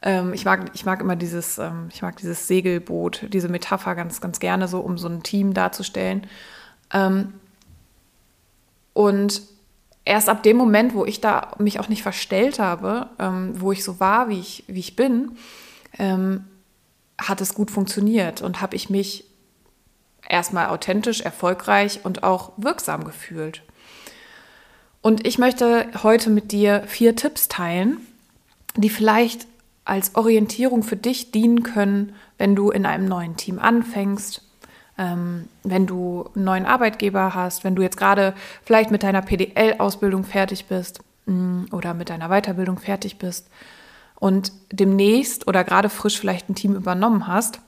ähm, 0.03 0.33
ich, 0.35 0.45
mag, 0.45 0.71
ich 0.75 0.85
mag 0.85 1.01
immer 1.01 1.17
dieses, 1.17 1.59
ähm, 1.59 1.89
ich 1.93 2.03
mag 2.03 2.17
dieses 2.17 2.49
Segelboot, 2.49 3.27
diese 3.33 3.49
Metapher 3.49 3.95
ganz, 3.95 4.21
ganz 4.21 4.41
gerne 4.41 4.69
so, 4.69 4.81
um 4.81 4.99
so 4.99 5.09
ein 5.09 5.23
Team 5.23 5.55
darzustellen. 5.55 6.27
Ähm, 6.93 7.35
und 8.93 9.43
erst 10.05 10.29
ab 10.29 10.43
dem 10.43 10.57
Moment, 10.57 10.95
wo 10.95 11.05
ich 11.05 11.21
da 11.21 11.53
mich 11.59 11.81
auch 11.81 11.89
nicht 11.89 12.03
verstellt 12.03 12.59
habe, 12.59 13.09
ähm, 13.19 13.61
wo 13.61 13.73
ich 13.73 13.85
so 13.85 14.01
war, 14.01 14.29
wie 14.29 14.41
ich, 14.41 14.65
wie 14.67 14.81
ich 14.81 14.97
bin, 14.97 15.37
ähm, 15.99 16.45
hat 17.21 17.41
es 17.41 17.55
gut 17.55 17.71
funktioniert 17.71 18.43
und 18.43 18.61
habe 18.61 18.75
ich 18.75 18.91
mich 18.91 19.25
erstmal 20.29 20.69
authentisch, 20.69 21.21
erfolgreich 21.21 22.01
und 22.05 22.25
auch 22.25 22.53
wirksam 22.57 23.05
gefühlt. 23.05 23.63
Und 25.01 25.27
ich 25.27 25.39
möchte 25.39 25.89
heute 26.03 26.31
mit 26.31 26.53
dir 26.53 26.85
vier 26.87 27.17
Tipps 27.17 27.49
teilen, 27.49 27.99
die 28.77 28.91
vielleicht 28.91 29.47
als 29.85 30.15
Orientierung 30.15 30.83
für 30.83 30.97
dich 30.97 31.31
dienen 31.33 31.63
können, 31.63 32.15
wenn 32.39 32.55
du 32.55 32.71
in 32.71 32.87
einem 32.87 33.07
neuen 33.07 33.37
Team 33.37 33.59
anfängst, 33.59 34.43
ähm, 34.99 35.49
wenn 35.65 35.87
du 35.87 36.29
einen 36.35 36.45
neuen 36.45 36.67
Arbeitgeber 36.67 37.35
hast, 37.35 37.65
wenn 37.65 37.75
du 37.75 37.83
jetzt 37.83 37.97
gerade 37.97 38.35
vielleicht 38.65 38.91
mit 38.91 39.03
deiner 39.03 39.23
PDL-Ausbildung 39.23 40.25
fertig 40.25 40.67
bist 40.67 41.01
mm, 41.27 41.65
oder 41.73 41.95
mit 41.95 42.11
deiner 42.11 42.29
Weiterbildung 42.29 42.79
fertig 42.79 43.19
bist 43.19 43.49
und 44.17 44.53
demnächst 44.71 45.49
oder 45.49 45.65
gerade 45.65 45.89
frisch 45.89 46.21
vielleicht 46.21 46.49
ein 46.49 46.55
Team 46.55 46.75
übernommen 46.75 47.27
hast 47.27 47.61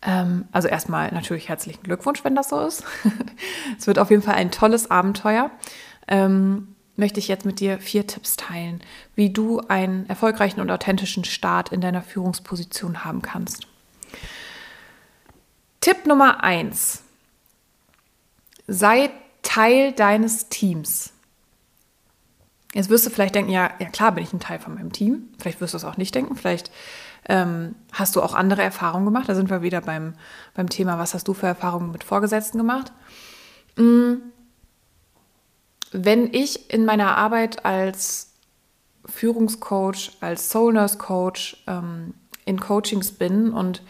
Ähm, 0.00 0.44
also 0.52 0.68
erstmal 0.68 1.10
natürlich 1.10 1.48
herzlichen 1.48 1.82
Glückwunsch, 1.82 2.22
wenn 2.22 2.36
das 2.36 2.50
so 2.50 2.60
ist. 2.60 2.84
es 3.78 3.88
wird 3.88 3.98
auf 3.98 4.10
jeden 4.10 4.22
Fall 4.22 4.36
ein 4.36 4.52
tolles 4.52 4.92
Abenteuer. 4.92 5.50
Ähm, 6.06 6.76
möchte 6.98 7.20
ich 7.20 7.28
jetzt 7.28 7.46
mit 7.46 7.60
dir 7.60 7.78
vier 7.78 8.06
Tipps 8.06 8.36
teilen, 8.36 8.82
wie 9.14 9.30
du 9.30 9.60
einen 9.68 10.08
erfolgreichen 10.08 10.60
und 10.60 10.70
authentischen 10.70 11.24
Start 11.24 11.70
in 11.70 11.80
deiner 11.80 12.02
Führungsposition 12.02 13.04
haben 13.04 13.22
kannst. 13.22 13.66
Tipp 15.80 16.06
Nummer 16.06 16.42
eins: 16.42 17.02
Sei 18.66 19.10
Teil 19.42 19.92
deines 19.92 20.48
Teams. 20.48 21.12
Jetzt 22.74 22.90
wirst 22.90 23.06
du 23.06 23.10
vielleicht 23.10 23.34
denken, 23.34 23.50
ja, 23.50 23.70
ja 23.78 23.88
klar 23.88 24.12
bin 24.12 24.24
ich 24.24 24.32
ein 24.32 24.40
Teil 24.40 24.58
von 24.58 24.74
meinem 24.74 24.92
Team. 24.92 25.28
Vielleicht 25.38 25.60
wirst 25.60 25.72
du 25.72 25.78
es 25.78 25.84
auch 25.84 25.96
nicht 25.96 26.14
denken. 26.14 26.36
Vielleicht 26.36 26.70
ähm, 27.28 27.74
hast 27.92 28.14
du 28.14 28.22
auch 28.22 28.34
andere 28.34 28.62
Erfahrungen 28.62 29.06
gemacht. 29.06 29.28
Da 29.28 29.34
sind 29.34 29.48
wir 29.48 29.62
wieder 29.62 29.80
beim, 29.80 30.14
beim 30.54 30.68
Thema, 30.68 30.98
was 30.98 31.14
hast 31.14 31.28
du 31.28 31.34
für 31.34 31.46
Erfahrungen 31.46 31.92
mit 31.92 32.04
Vorgesetzten 32.04 32.58
gemacht. 32.58 32.92
Mhm. 33.76 34.20
Wenn 35.92 36.32
ich 36.32 36.72
in 36.72 36.84
meiner 36.84 37.16
Arbeit 37.16 37.64
als 37.64 38.34
Führungscoach, 39.06 40.12
als 40.20 40.50
Soul 40.50 40.74
Nurse 40.74 40.98
Coach 40.98 41.62
ähm, 41.66 42.14
in 42.44 42.60
Coachings 42.60 43.12
bin 43.12 43.52
und 43.52 43.82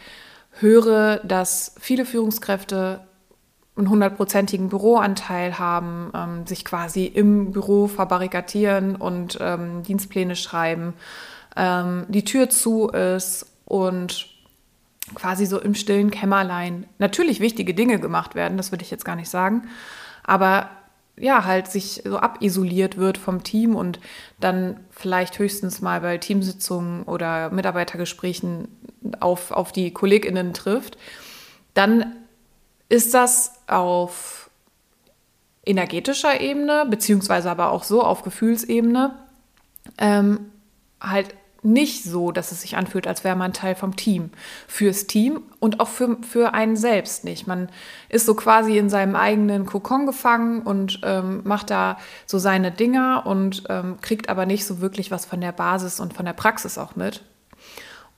höre, 0.61 1.19
dass 1.25 1.75
viele 1.79 2.05
Führungskräfte 2.05 3.01
einen 3.77 3.91
hundertprozentigen 3.91 4.69
Büroanteil 4.69 5.59
haben, 5.59 6.11
ähm, 6.15 6.47
sich 6.47 6.65
quasi 6.65 7.05
im 7.05 7.53
Büro 7.53 7.87
verbarrikadieren 7.87 8.97
und 8.97 9.39
ähm, 9.41 9.85
Dienstpläne 9.85 10.35
schreiben, 10.37 10.95
ähm, 11.57 12.05
die 12.09 12.25
Tür 12.25 12.51
zu 12.51 12.89
ist 12.89 13.47
und 13.65 14.27
quasi 15.15 15.47
so 15.47 15.61
im 15.61 15.75
stillen 15.75 16.11
Kämmerlein 16.11 16.87
natürlich 16.99 17.41
wichtige 17.41 17.73
Dinge 17.73 18.01
gemacht 18.01 18.35
werden, 18.35 18.57
das 18.57 18.73
würde 18.73 18.83
ich 18.83 18.91
jetzt 18.91 19.05
gar 19.05 19.17
nicht 19.17 19.31
sagen, 19.31 19.69
aber 20.25 20.69
ja, 21.21 21.45
halt 21.45 21.69
sich 21.69 22.03
so 22.05 22.19
abisoliert 22.19 22.97
wird 22.97 23.19
vom 23.19 23.43
Team 23.43 23.77
und 23.77 24.01
dann 24.41 24.81
vielleicht 24.91 25.39
höchstens 25.39 25.81
mal 25.81 26.01
bei 26.01 26.19
Teamsitzungen 26.19 27.03
oder 27.05 27.51
Mitarbeitergesprächen 27.51 28.69
auf, 29.21 29.51
auf 29.51 29.73
die 29.73 29.93
KollegInnen 29.93 30.55
trifft, 30.55 30.99
dann 31.75 32.17
ist 32.89 33.15
das 33.15 33.53
auf 33.67 34.51
energetischer 35.65 36.41
Ebene, 36.41 36.87
beziehungsweise 36.89 37.51
aber 37.51 37.71
auch 37.73 37.85
so 37.85 38.03
auf 38.03 38.23
Gefühlsebene, 38.23 39.15
ähm, 39.99 40.51
halt 41.01 41.35
nicht 41.63 42.05
so, 42.05 42.31
dass 42.31 42.53
es 42.53 42.61
sich 42.61 42.77
anfühlt, 42.77 43.07
als 43.07 43.25
wäre 43.25 43.37
man 43.37 43.53
Teil 43.53 43.75
vom 43.75 43.97
Team. 43.97 44.31
Fürs 44.69 45.07
Team 45.07 45.43
und 45.59 45.81
auch 45.81 45.89
für, 45.89 46.19
für 46.23 46.55
einen 46.55 46.77
selbst 46.77 47.25
nicht. 47.25 47.47
Man 47.47 47.69
ist 48.09 48.27
so 48.27 48.35
quasi 48.35 48.79
in 48.79 48.89
seinem 48.89 49.17
eigenen 49.17 49.67
Kokon 49.67 50.07
gefangen 50.07 50.63
und 50.63 51.01
ähm, 51.03 51.41
macht 51.45 51.71
da 51.71 51.99
so 52.27 52.39
seine 52.39 52.71
Dinger 52.71 53.25
und 53.27 53.65
ähm, 53.69 53.97
kriegt 54.01 54.29
aber 54.29 54.47
nicht 54.47 54.67
so 54.67 54.81
wirklich 54.81 55.11
was 55.11 55.27
von 55.27 55.41
der 55.41 55.53
Basis 55.53 55.99
und 55.99 56.15
von 56.15 56.25
der 56.25 56.33
Praxis 56.33 56.79
auch 56.79 56.95
mit. 56.95 57.23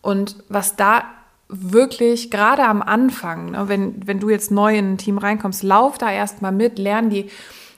Und 0.02 0.36
was 0.48 0.76
da 0.76 1.04
wirklich 1.48 2.30
gerade 2.30 2.64
am 2.64 2.82
Anfang, 2.82 3.52
ne, 3.52 3.68
wenn, 3.68 4.06
wenn 4.06 4.20
du 4.20 4.28
jetzt 4.30 4.50
neu 4.50 4.76
in 4.76 4.92
ein 4.92 4.98
Team 4.98 5.18
reinkommst, 5.18 5.62
lauf 5.62 5.98
da 5.98 6.10
erstmal 6.10 6.52
mit, 6.52 6.78
lern 6.78 7.10
die 7.10 7.30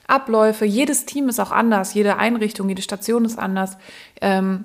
Abläufe. 0.06 0.64
Jedes 0.64 1.06
Team 1.06 1.28
ist 1.28 1.40
auch 1.40 1.52
anders, 1.52 1.94
jede 1.94 2.18
Einrichtung, 2.18 2.68
jede 2.68 2.82
Station 2.82 3.24
ist 3.24 3.38
anders. 3.38 3.78
Ähm, 4.20 4.64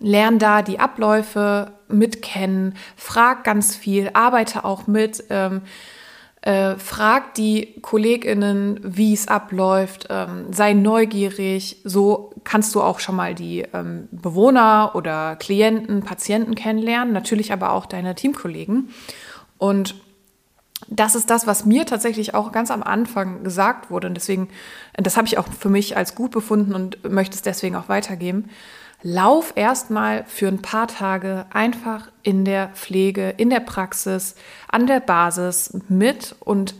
lern 0.00 0.38
da 0.38 0.62
die 0.62 0.80
Abläufe 0.80 1.72
mitkennen, 1.88 2.74
frag 2.96 3.44
ganz 3.44 3.76
viel, 3.76 4.10
arbeite 4.14 4.64
auch 4.64 4.86
mit. 4.86 5.24
Ähm, 5.30 5.62
äh, 6.42 6.76
frag 6.76 7.34
die 7.34 7.74
KollegInnen, 7.82 8.80
wie 8.82 9.12
es 9.12 9.28
abläuft, 9.28 10.06
ähm, 10.08 10.46
sei 10.52 10.72
neugierig. 10.72 11.82
So 11.84 12.32
kannst 12.44 12.74
du 12.74 12.80
auch 12.80 12.98
schon 12.98 13.14
mal 13.14 13.34
die 13.34 13.66
ähm, 13.74 14.08
Bewohner 14.10 14.92
oder 14.94 15.36
Klienten, 15.36 16.02
Patienten 16.02 16.54
kennenlernen, 16.54 17.12
natürlich 17.12 17.52
aber 17.52 17.72
auch 17.72 17.84
deine 17.84 18.14
Teamkollegen. 18.14 18.88
Und 19.58 19.96
das 20.88 21.14
ist 21.14 21.28
das, 21.28 21.46
was 21.46 21.66
mir 21.66 21.84
tatsächlich 21.84 22.34
auch 22.34 22.52
ganz 22.52 22.70
am 22.70 22.82
Anfang 22.82 23.44
gesagt 23.44 23.90
wurde. 23.90 24.06
Und 24.08 24.14
deswegen, 24.14 24.48
das 24.94 25.18
habe 25.18 25.26
ich 25.26 25.36
auch 25.36 25.46
für 25.46 25.68
mich 25.68 25.94
als 25.98 26.14
gut 26.14 26.30
befunden 26.30 26.74
und 26.74 27.04
möchte 27.04 27.34
es 27.34 27.42
deswegen 27.42 27.76
auch 27.76 27.90
weitergeben 27.90 28.48
lauf 29.02 29.52
erstmal 29.56 30.24
für 30.24 30.48
ein 30.48 30.62
paar 30.62 30.88
Tage 30.88 31.46
einfach 31.50 32.08
in 32.22 32.44
der 32.44 32.68
Pflege, 32.68 33.30
in 33.36 33.50
der 33.50 33.60
Praxis, 33.60 34.34
an 34.68 34.86
der 34.86 35.00
Basis 35.00 35.78
mit 35.88 36.34
und 36.40 36.74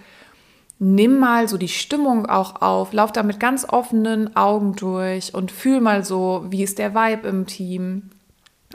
nimm 0.79 1.19
mal 1.19 1.49
so 1.49 1.57
die 1.59 1.69
Stimmung 1.69 2.27
auch 2.27 2.62
auf, 2.62 2.93
lauf 2.93 3.12
da 3.12 3.23
mit 3.23 3.39
ganz 3.39 3.67
offenen 3.69 4.35
Augen 4.37 4.75
durch 4.75 5.35
und 5.35 5.53
fühl 5.53 5.81
mal 5.81 6.05
so, 6.05 6.47
wie 6.49 6.62
ist 6.62 6.79
der 6.79 6.95
Vibe 6.95 7.29
im 7.29 7.47
Team. 7.47 8.11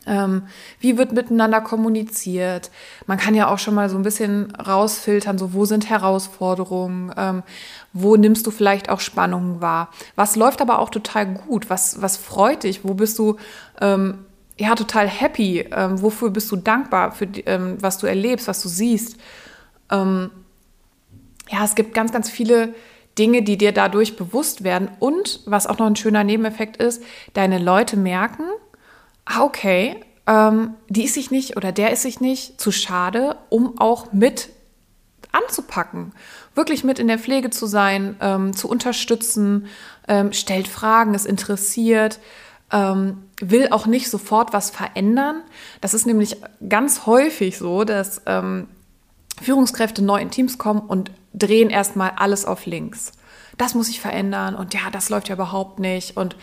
Ähm, 0.08 0.44
wie 0.80 0.98
wird 0.98 1.14
miteinander 1.14 1.62
kommuniziert? 1.62 2.72
Man 3.08 3.18
kann 3.18 3.36
ja 3.36 3.48
auch 3.48 3.60
schon 3.60 3.74
mal 3.74 3.90
so 3.90 3.98
ein 3.98 4.04
bisschen 4.04 4.56
rausfiltern, 4.56 5.38
so 5.38 5.54
wo 5.54 5.66
sind 5.66 5.90
Herausforderungen, 5.90 7.14
ähm, 7.18 7.44
wo 7.94 8.16
nimmst 8.16 8.46
du 8.46 8.52
vielleicht 8.52 8.90
auch 8.90 9.00
Spannungen 9.00 9.62
wahr? 9.62 9.90
Was 10.16 10.36
läuft 10.36 10.62
aber 10.62 10.80
auch 10.80 10.90
total 10.90 11.26
gut? 11.26 11.70
Was, 11.70 12.02
was 12.02 12.18
freut 12.18 12.64
dich? 12.64 12.84
Wo 12.84 12.94
bist 12.94 13.18
du 13.18 13.38
ähm, 13.82 14.26
ja 14.58 14.76
total 14.76 15.08
happy? 15.08 15.62
Ähm, 15.72 16.02
wofür 16.02 16.30
bist 16.30 16.52
du 16.52 16.56
dankbar 16.56 17.12
für 17.12 17.26
ähm, 17.46 17.78
was 17.82 17.98
du 17.98 18.08
erlebst, 18.08 18.48
was 18.48 18.62
du 18.62 18.70
siehst? 18.70 19.18
Ähm, 19.92 20.30
ja, 21.50 21.64
es 21.64 21.76
gibt 21.76 21.94
ganz, 21.94 22.12
ganz 22.12 22.30
viele 22.30 22.74
Dinge, 23.18 23.44
die 23.44 23.58
dir 23.58 23.72
dadurch 23.72 24.18
bewusst 24.18 24.64
werden. 24.64 24.90
Und 25.00 25.42
was 25.46 25.68
auch 25.68 25.78
noch 25.78 25.86
ein 25.86 25.96
schöner 25.96 26.24
Nebeneffekt 26.24 26.78
ist, 26.78 27.04
deine 27.34 27.60
Leute 27.60 27.98
merken, 27.98 28.44
okay, 29.40 30.00
ähm, 30.28 30.76
die 30.90 31.06
ist 31.06 31.14
sich 31.14 31.32
nicht 31.32 31.58
oder 31.58 31.72
der 31.72 31.92
ist 31.92 32.02
sich 32.02 32.20
nicht 32.20 32.60
zu 32.60 32.72
schade, 32.72 33.38
um 33.50 33.80
auch 33.80 34.12
mit 34.14 34.50
anzupacken, 35.32 36.14
wirklich 36.56 36.84
mit 36.84 37.00
in 37.00 37.08
der 37.08 37.20
Pflege 37.20 37.50
zu 37.50 37.66
sein, 37.66 38.16
ähm, 38.22 38.56
zu 38.56 38.70
unterstützen, 38.70 39.68
ähm, 40.08 40.32
stellt 40.32 40.68
Fragen, 40.68 41.14
ist 41.14 41.26
interessiert, 41.26 42.20
ähm, 42.72 43.24
will 43.42 43.70
auch 43.72 43.86
nicht 43.86 44.10
sofort 44.10 44.54
was 44.54 44.70
verändern. 44.70 45.42
Das 45.82 45.94
ist 45.94 46.06
nämlich 46.06 46.38
ganz 46.68 47.06
häufig 47.06 47.58
so, 47.58 47.84
dass 47.84 48.22
ähm, 48.26 48.68
Führungskräfte 49.42 50.02
neu 50.02 50.22
in 50.22 50.32
Teams 50.32 50.58
kommen 50.58 50.82
und 50.82 51.12
drehen 51.34 51.70
erstmal 51.70 52.14
alles 52.16 52.46
auf 52.46 52.66
links. 52.66 53.12
Das 53.58 53.76
muss 53.76 53.90
ich 53.90 54.00
verändern 54.00 54.56
und 54.56 54.74
ja, 54.74 54.90
das 54.92 55.10
läuft 55.10 55.30
ja 55.30 55.36
überhaupt 55.36 55.80
nicht 55.80 56.18
und 56.18 56.36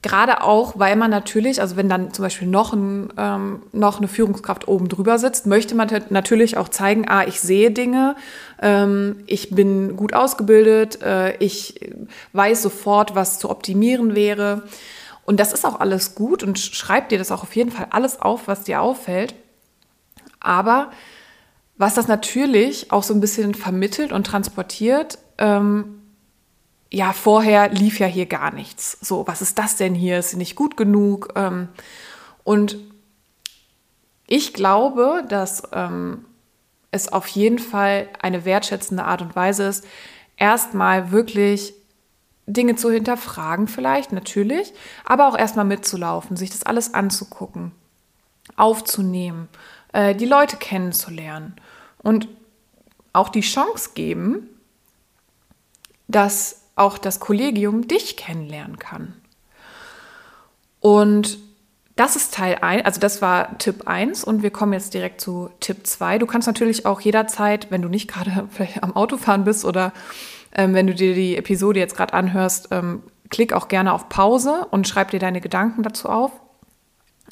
Gerade 0.00 0.44
auch, 0.44 0.78
weil 0.78 0.94
man 0.94 1.10
natürlich, 1.10 1.60
also 1.60 1.76
wenn 1.76 1.88
dann 1.88 2.12
zum 2.12 2.22
Beispiel 2.22 2.46
noch, 2.46 2.72
ein, 2.72 3.12
ähm, 3.16 3.62
noch 3.72 3.98
eine 3.98 4.06
Führungskraft 4.06 4.68
oben 4.68 4.88
drüber 4.88 5.18
sitzt, 5.18 5.46
möchte 5.46 5.74
man 5.74 5.88
natürlich 6.10 6.56
auch 6.56 6.68
zeigen, 6.68 7.08
ah, 7.08 7.24
ich 7.26 7.40
sehe 7.40 7.72
Dinge, 7.72 8.14
ähm, 8.62 9.16
ich 9.26 9.50
bin 9.50 9.96
gut 9.96 10.14
ausgebildet, 10.14 11.02
äh, 11.02 11.36
ich 11.38 11.80
weiß 12.32 12.62
sofort, 12.62 13.16
was 13.16 13.40
zu 13.40 13.50
optimieren 13.50 14.14
wäre. 14.14 14.62
Und 15.24 15.40
das 15.40 15.52
ist 15.52 15.66
auch 15.66 15.80
alles 15.80 16.14
gut 16.14 16.44
und 16.44 16.60
schreib 16.60 17.08
dir 17.08 17.18
das 17.18 17.32
auch 17.32 17.42
auf 17.42 17.56
jeden 17.56 17.72
Fall 17.72 17.88
alles 17.90 18.20
auf, 18.20 18.46
was 18.46 18.62
dir 18.62 18.80
auffällt. 18.80 19.34
Aber 20.38 20.92
was 21.76 21.94
das 21.94 22.06
natürlich 22.06 22.92
auch 22.92 23.02
so 23.02 23.14
ein 23.14 23.20
bisschen 23.20 23.52
vermittelt 23.54 24.12
und 24.12 24.26
transportiert, 24.26 25.18
ähm, 25.38 25.97
ja, 26.90 27.12
vorher 27.12 27.68
lief 27.68 27.98
ja 27.98 28.06
hier 28.06 28.26
gar 28.26 28.52
nichts. 28.52 28.98
So, 29.00 29.26
was 29.26 29.42
ist 29.42 29.58
das 29.58 29.76
denn 29.76 29.94
hier? 29.94 30.18
Ist 30.18 30.36
nicht 30.36 30.56
gut 30.56 30.76
genug? 30.76 31.32
Ähm, 31.34 31.68
und 32.44 32.78
ich 34.26 34.54
glaube, 34.54 35.24
dass 35.28 35.62
ähm, 35.72 36.24
es 36.90 37.12
auf 37.12 37.26
jeden 37.28 37.58
Fall 37.58 38.08
eine 38.20 38.44
wertschätzende 38.44 39.04
Art 39.04 39.22
und 39.22 39.36
Weise 39.36 39.64
ist, 39.64 39.84
erstmal 40.36 41.10
wirklich 41.10 41.74
Dinge 42.46 42.76
zu 42.76 42.90
hinterfragen, 42.90 43.68
vielleicht, 43.68 44.12
natürlich, 44.12 44.72
aber 45.04 45.28
auch 45.28 45.36
erstmal 45.36 45.66
mitzulaufen, 45.66 46.36
sich 46.36 46.48
das 46.48 46.62
alles 46.62 46.94
anzugucken, 46.94 47.72
aufzunehmen, 48.56 49.48
äh, 49.92 50.14
die 50.14 50.24
Leute 50.24 50.56
kennenzulernen 50.56 51.56
und 52.02 52.28
auch 53.12 53.28
die 53.28 53.42
Chance 53.42 53.90
geben, 53.94 54.48
dass 56.06 56.57
auch 56.78 56.98
das 56.98 57.20
Kollegium 57.20 57.88
dich 57.88 58.16
kennenlernen 58.16 58.78
kann. 58.78 59.14
Und 60.80 61.38
das 61.96 62.14
ist 62.14 62.32
Teil 62.32 62.58
1, 62.60 62.84
also 62.84 63.00
das 63.00 63.20
war 63.20 63.58
Tipp 63.58 63.88
1 63.88 64.22
und 64.22 64.42
wir 64.42 64.50
kommen 64.50 64.72
jetzt 64.72 64.94
direkt 64.94 65.20
zu 65.20 65.50
Tipp 65.58 65.84
2. 65.84 66.18
Du 66.18 66.26
kannst 66.26 66.46
natürlich 66.46 66.86
auch 66.86 67.00
jederzeit, 67.00 67.70
wenn 67.70 67.82
du 67.82 67.88
nicht 67.88 68.08
gerade 68.08 68.48
vielleicht 68.50 68.82
am 68.82 68.94
Autofahren 68.94 69.44
bist 69.44 69.64
oder 69.64 69.92
ähm, 70.54 70.74
wenn 70.74 70.86
du 70.86 70.94
dir 70.94 71.14
die 71.14 71.36
Episode 71.36 71.80
jetzt 71.80 71.96
gerade 71.96 72.14
anhörst, 72.14 72.68
ähm, 72.70 73.02
klick 73.30 73.52
auch 73.52 73.68
gerne 73.68 73.92
auf 73.92 74.08
Pause 74.08 74.66
und 74.70 74.86
schreib 74.86 75.10
dir 75.10 75.18
deine 75.18 75.40
Gedanken 75.40 75.82
dazu 75.82 76.08
auf. 76.08 76.30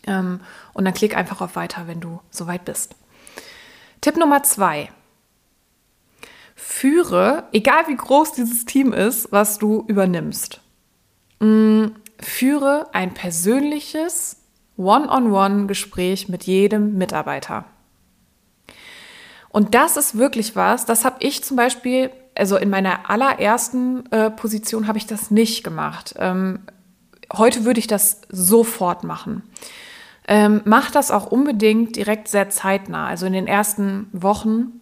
Ähm, 0.07 0.41
und 0.75 0.85
dann 0.85 0.95
klick 0.95 1.17
einfach 1.17 1.41
auf 1.41 1.57
Weiter, 1.57 1.87
wenn 1.87 2.01
du 2.01 2.21
soweit 2.31 2.65
bist. 2.65 2.97
Tipp 4.01 4.17
Nummer 4.17 4.43
zwei. 4.43 4.91
Führe, 6.59 7.45
egal 7.53 7.87
wie 7.87 7.97
groß 7.97 8.33
dieses 8.33 8.65
Team 8.65 8.95
ist, 8.95 9.31
was 9.31 9.59
du 9.59 9.85
übernimmst, 9.87 10.63
mm, 11.39 11.89
führe 12.19 12.87
ein 12.95 13.13
persönliches 13.13 14.39
One-on-One-Gespräch 14.79 16.29
mit 16.31 16.45
jedem 16.45 16.97
Mitarbeiter. 16.97 17.67
Und 19.51 19.75
das 19.75 19.99
ist 19.99 20.19
wirklich 20.19 20.57
was, 20.57 20.87
das 20.87 21.05
habe 21.05 21.17
ich 21.21 21.45
zum 21.45 21.59
Beispiel, 21.59 22.11
also 22.35 22.57
in 22.57 22.71
meiner 22.71 23.11
allerersten 23.11 24.11
äh, 24.11 24.31
Position 24.31 24.87
habe 24.87 24.99
ich 24.99 25.07
das 25.07 25.31
nicht 25.31 25.63
gemacht. 25.63 26.15
Ähm, 26.19 26.61
heute 27.35 27.65
würde 27.65 27.81
ich 27.81 27.87
das 27.87 28.23
sofort 28.31 29.05
machen. 29.05 29.43
Ähm, 30.27 30.63
macht 30.65 30.95
das 30.95 31.11
auch 31.11 31.27
unbedingt 31.27 31.97
direkt 31.97 32.29
sehr 32.29 32.49
zeitnah, 32.49 33.07
also 33.07 33.27
in 33.27 33.33
den 33.35 33.47
ersten 33.47 34.09
Wochen, 34.13 34.81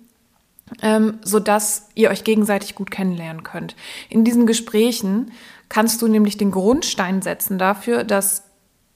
ähm, 0.83 1.18
sodass 1.23 1.88
ihr 1.94 2.11
euch 2.11 2.25
gegenseitig 2.25 2.75
gut 2.75 2.90
kennenlernen 2.90 3.42
könnt. 3.42 3.76
In 4.09 4.25
diesen 4.25 4.47
Gesprächen 4.47 5.33
kannst 5.68 6.02
du 6.02 6.09
nämlich 6.09 6.37
den 6.37 6.50
Grundstein 6.50 7.23
setzen 7.23 7.59
dafür, 7.59 8.04
dass 8.04 8.44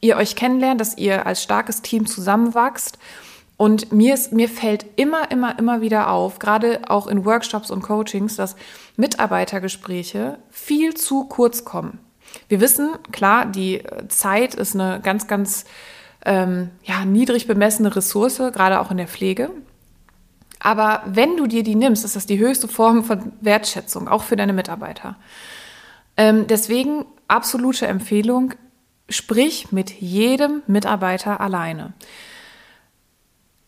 ihr 0.01 0.17
euch 0.17 0.37
kennenlernt, 0.37 0.81
dass 0.81 0.97
ihr 0.97 1.27
als 1.27 1.43
starkes 1.43 1.83
Team 1.83 2.07
zusammenwachst. 2.07 2.99
Und 3.57 3.93
mir, 3.93 4.15
ist, 4.15 4.33
mir 4.33 4.49
fällt 4.49 4.87
immer, 4.95 5.33
immer, 5.33 5.59
immer 5.59 5.81
wieder 5.81 6.11
auf, 6.11 6.39
gerade 6.39 6.83
auch 6.87 7.09
in 7.09 7.25
Workshops 7.25 7.73
und 7.73 7.83
Coachings, 7.83 8.37
dass 8.37 8.55
Mitarbeitergespräche 8.97 10.39
viel 10.49 10.95
zu 10.95 11.25
kurz 11.25 11.65
kommen. 11.65 11.99
Wir 12.49 12.61
wissen, 12.61 12.91
klar, 13.11 13.47
die 13.47 13.83
Zeit 14.09 14.55
ist 14.55 14.75
eine 14.75 15.01
ganz, 15.03 15.27
ganz 15.27 15.65
ähm, 16.25 16.71
ja, 16.85 17.05
niedrig 17.05 17.49
bemessene 17.49 17.97
Ressource, 17.97 18.37
gerade 18.37 18.79
auch 18.79 18.93
in 18.93 18.97
der 18.99 19.09
Pflege. 19.09 19.51
Aber 20.61 21.03
wenn 21.07 21.37
du 21.37 21.47
dir 21.47 21.63
die 21.63 21.75
nimmst, 21.75 22.05
ist 22.05 22.17
das 22.17 22.27
die 22.27 22.39
höchste 22.39 22.69
Form 22.69 23.05
von 23.05 23.33
Wertschätzung, 23.41 24.09
auch 24.09 24.23
für 24.23 24.37
deine 24.37 24.53
Mitarbeiter. 24.53 25.17
Ähm, 26.17 26.47
deswegen 26.49 27.05
absolute 27.29 27.87
Empfehlung, 27.87 28.55
Sprich 29.11 29.73
mit 29.73 29.91
jedem 29.91 30.63
Mitarbeiter 30.67 31.41
alleine. 31.41 31.95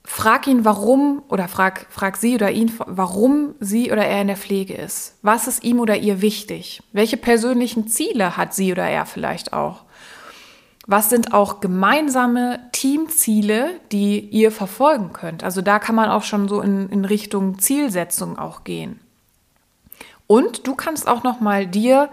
Frag 0.04 0.46
ihn, 0.46 0.66
warum 0.66 1.22
oder 1.28 1.48
frag, 1.48 1.86
frag 1.88 2.16
sie 2.16 2.34
oder 2.34 2.50
ihn, 2.50 2.70
warum 2.84 3.54
sie 3.58 3.90
oder 3.90 4.04
er 4.04 4.20
in 4.20 4.26
der 4.26 4.36
Pflege 4.36 4.74
ist. 4.74 5.16
Was 5.22 5.46
ist 5.46 5.64
ihm 5.64 5.80
oder 5.80 5.96
ihr 5.96 6.20
wichtig? 6.20 6.82
Welche 6.92 7.16
persönlichen 7.16 7.88
Ziele 7.88 8.36
hat 8.36 8.52
sie 8.54 8.72
oder 8.72 8.86
er 8.86 9.06
vielleicht 9.06 9.54
auch? 9.54 9.84
Was 10.90 11.08
sind 11.08 11.32
auch 11.32 11.60
gemeinsame 11.60 12.58
Teamziele, 12.72 13.78
die 13.92 14.18
ihr 14.18 14.50
verfolgen 14.50 15.12
könnt? 15.12 15.44
Also 15.44 15.62
da 15.62 15.78
kann 15.78 15.94
man 15.94 16.10
auch 16.10 16.24
schon 16.24 16.48
so 16.48 16.60
in, 16.60 16.88
in 16.88 17.04
Richtung 17.04 17.60
Zielsetzung 17.60 18.36
auch 18.36 18.64
gehen. 18.64 18.98
Und 20.26 20.66
du 20.66 20.74
kannst 20.74 21.06
auch 21.06 21.22
noch 21.22 21.38
mal 21.38 21.64
dir 21.64 22.08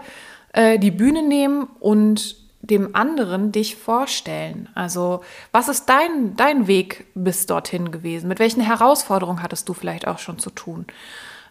äh, 0.52 0.78
die 0.78 0.92
Bühne 0.92 1.24
nehmen 1.24 1.66
und 1.80 2.36
dem 2.60 2.94
anderen 2.94 3.50
dich 3.50 3.74
vorstellen? 3.74 4.68
Also, 4.76 5.22
was 5.50 5.68
ist 5.68 5.86
dein, 5.88 6.36
dein 6.36 6.68
Weg 6.68 7.06
bis 7.16 7.46
dorthin 7.46 7.90
gewesen? 7.90 8.28
Mit 8.28 8.38
welchen 8.38 8.60
Herausforderungen 8.60 9.42
hattest 9.42 9.68
du 9.68 9.74
vielleicht 9.74 10.06
auch 10.06 10.18
schon 10.20 10.38
zu 10.38 10.50
tun? 10.50 10.86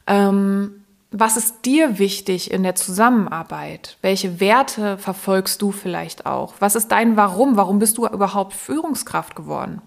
Ähm, 0.05 0.85
was 1.11 1.37
ist 1.37 1.65
dir 1.65 1.99
wichtig 1.99 2.51
in 2.51 2.63
der 2.63 2.75
Zusammenarbeit? 2.75 3.97
Welche 4.01 4.39
Werte 4.39 4.97
verfolgst 4.97 5.61
du 5.61 5.71
vielleicht 5.71 6.25
auch? 6.25 6.55
Was 6.59 6.75
ist 6.75 6.89
dein 6.89 7.15
Warum? 7.15 7.55
Warum 7.55 7.79
bist 7.79 7.97
du 7.97 8.05
überhaupt 8.05 8.53
Führungskraft 8.53 9.35
geworden? 9.35 9.81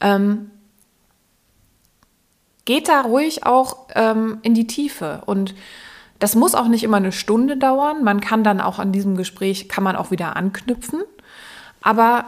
Ähm, 0.00 0.50
geht 2.64 2.88
da 2.88 3.00
ruhig 3.00 3.46
auch 3.46 3.88
ähm, 3.94 4.38
in 4.42 4.54
die 4.54 4.66
Tiefe 4.66 5.22
und 5.26 5.54
das 6.18 6.34
muss 6.34 6.54
auch 6.54 6.68
nicht 6.68 6.84
immer 6.84 6.96
eine 6.96 7.12
Stunde 7.12 7.56
dauern. 7.56 8.04
Man 8.04 8.20
kann 8.20 8.44
dann 8.44 8.60
auch 8.60 8.78
an 8.78 8.92
diesem 8.92 9.16
Gespräch, 9.16 9.68
kann 9.68 9.84
man 9.84 9.96
auch 9.96 10.10
wieder 10.10 10.36
anknüpfen. 10.36 11.02
Aber 11.80 12.24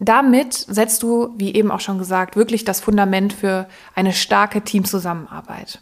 damit 0.00 0.54
setzt 0.54 1.02
du, 1.02 1.32
wie 1.36 1.54
eben 1.54 1.70
auch 1.70 1.80
schon 1.80 1.98
gesagt, 1.98 2.36
wirklich 2.36 2.64
das 2.64 2.80
Fundament 2.80 3.32
für 3.32 3.68
eine 3.94 4.12
starke 4.12 4.62
Teamzusammenarbeit. 4.62 5.80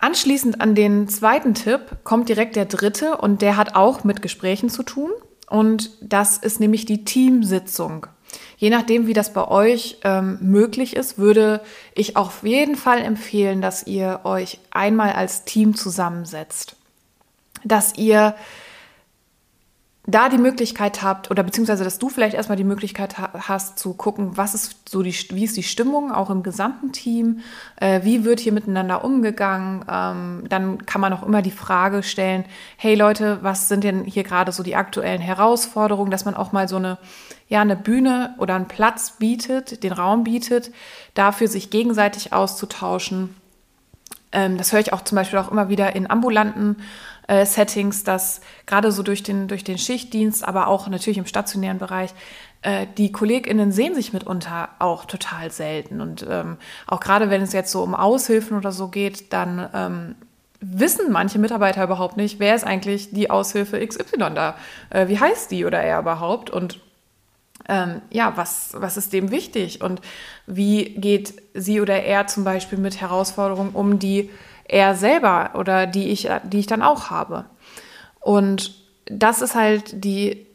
Anschließend 0.00 0.60
an 0.60 0.74
den 0.74 1.08
zweiten 1.08 1.54
Tipp 1.54 1.98
kommt 2.04 2.28
direkt 2.28 2.56
der 2.56 2.64
dritte 2.64 3.18
und 3.18 3.42
der 3.42 3.56
hat 3.56 3.74
auch 3.74 4.02
mit 4.02 4.22
Gesprächen 4.22 4.70
zu 4.70 4.82
tun. 4.82 5.10
Und 5.48 5.90
das 6.00 6.38
ist 6.38 6.60
nämlich 6.60 6.86
die 6.86 7.04
Teamsitzung. 7.04 8.06
Je 8.56 8.70
nachdem, 8.70 9.06
wie 9.06 9.12
das 9.12 9.32
bei 9.32 9.46
euch 9.48 9.98
ähm, 10.04 10.38
möglich 10.40 10.94
ist, 10.94 11.18
würde 11.18 11.60
ich 11.94 12.16
auf 12.16 12.44
jeden 12.44 12.76
Fall 12.76 13.00
empfehlen, 13.00 13.60
dass 13.60 13.86
ihr 13.86 14.20
euch 14.24 14.60
einmal 14.70 15.12
als 15.12 15.44
Team 15.44 15.74
zusammensetzt. 15.74 16.76
Dass 17.64 17.96
ihr 17.98 18.34
da 20.10 20.28
die 20.28 20.38
Möglichkeit 20.38 21.02
habt, 21.02 21.30
oder 21.30 21.42
beziehungsweise, 21.42 21.84
dass 21.84 21.98
du 21.98 22.08
vielleicht 22.08 22.34
erstmal 22.34 22.56
die 22.56 22.64
Möglichkeit 22.64 23.18
hast 23.18 23.78
zu 23.78 23.94
gucken, 23.94 24.36
was 24.36 24.54
ist 24.54 24.88
so 24.88 25.02
die, 25.02 25.14
wie 25.30 25.44
ist 25.44 25.56
die 25.56 25.62
Stimmung 25.62 26.12
auch 26.12 26.30
im 26.30 26.42
gesamten 26.42 26.92
Team, 26.92 27.40
äh, 27.76 28.00
wie 28.02 28.24
wird 28.24 28.40
hier 28.40 28.52
miteinander 28.52 29.04
umgegangen, 29.04 29.84
ähm, 29.90 30.44
dann 30.48 30.86
kann 30.86 31.00
man 31.00 31.12
auch 31.12 31.22
immer 31.22 31.42
die 31.42 31.50
Frage 31.50 32.02
stellen, 32.02 32.44
hey 32.76 32.94
Leute, 32.94 33.38
was 33.42 33.68
sind 33.68 33.84
denn 33.84 34.04
hier 34.04 34.22
gerade 34.22 34.52
so 34.52 34.62
die 34.62 34.76
aktuellen 34.76 35.20
Herausforderungen, 35.20 36.10
dass 36.10 36.24
man 36.24 36.34
auch 36.34 36.52
mal 36.52 36.68
so 36.68 36.76
eine, 36.76 36.98
ja, 37.48 37.60
eine 37.60 37.76
Bühne 37.76 38.34
oder 38.38 38.54
einen 38.54 38.68
Platz 38.68 39.16
bietet, 39.18 39.82
den 39.82 39.92
Raum 39.92 40.24
bietet, 40.24 40.70
dafür 41.14 41.48
sich 41.48 41.70
gegenseitig 41.70 42.32
auszutauschen. 42.32 43.36
Ähm, 44.32 44.56
das 44.56 44.72
höre 44.72 44.80
ich 44.80 44.92
auch 44.92 45.02
zum 45.02 45.16
Beispiel 45.16 45.38
auch 45.38 45.50
immer 45.50 45.68
wieder 45.68 45.94
in 45.96 46.10
ambulanten 46.10 46.76
äh, 47.30 47.46
Settings, 47.46 48.02
dass 48.02 48.40
gerade 48.66 48.90
so 48.90 49.04
durch 49.04 49.22
den, 49.22 49.46
durch 49.46 49.62
den 49.62 49.78
Schichtdienst, 49.78 50.46
aber 50.46 50.66
auch 50.66 50.88
natürlich 50.88 51.18
im 51.18 51.26
stationären 51.26 51.78
Bereich, 51.78 52.10
äh, 52.62 52.86
die 52.98 53.12
KollegInnen 53.12 53.70
sehen 53.70 53.94
sich 53.94 54.12
mitunter 54.12 54.70
auch 54.80 55.04
total 55.04 55.52
selten. 55.52 56.00
Und 56.00 56.26
ähm, 56.28 56.56
auch 56.88 56.98
gerade 56.98 57.30
wenn 57.30 57.42
es 57.42 57.52
jetzt 57.52 57.70
so 57.70 57.84
um 57.84 57.94
Aushilfen 57.94 58.56
oder 58.56 58.72
so 58.72 58.88
geht, 58.88 59.32
dann 59.32 59.68
ähm, 59.72 60.14
wissen 60.60 61.12
manche 61.12 61.38
Mitarbeiter 61.38 61.84
überhaupt 61.84 62.16
nicht, 62.16 62.40
wer 62.40 62.56
ist 62.56 62.64
eigentlich 62.64 63.12
die 63.12 63.30
Aushilfe 63.30 63.78
XY 63.86 64.34
da? 64.34 64.56
Äh, 64.90 65.06
wie 65.06 65.20
heißt 65.20 65.52
die 65.52 65.64
oder 65.64 65.80
er 65.80 66.00
überhaupt? 66.00 66.50
Und 66.50 66.80
ähm, 67.68 68.02
ja, 68.10 68.32
was, 68.34 68.70
was 68.74 68.96
ist 68.96 69.12
dem 69.12 69.30
wichtig? 69.30 69.82
Und 69.82 70.00
wie 70.48 70.96
geht 70.96 71.34
sie 71.54 71.80
oder 71.80 72.02
er 72.02 72.26
zum 72.26 72.42
Beispiel 72.42 72.78
mit 72.78 73.00
Herausforderungen 73.00 73.70
um, 73.70 74.00
die 74.00 74.30
er 74.70 74.94
selber 74.94 75.50
oder 75.54 75.86
die 75.86 76.08
ich, 76.08 76.28
die 76.44 76.60
ich 76.60 76.66
dann 76.66 76.82
auch 76.82 77.10
habe. 77.10 77.44
Und 78.20 78.74
das 79.06 79.42
ist 79.42 79.54
halt 79.54 80.04
die, 80.04 80.46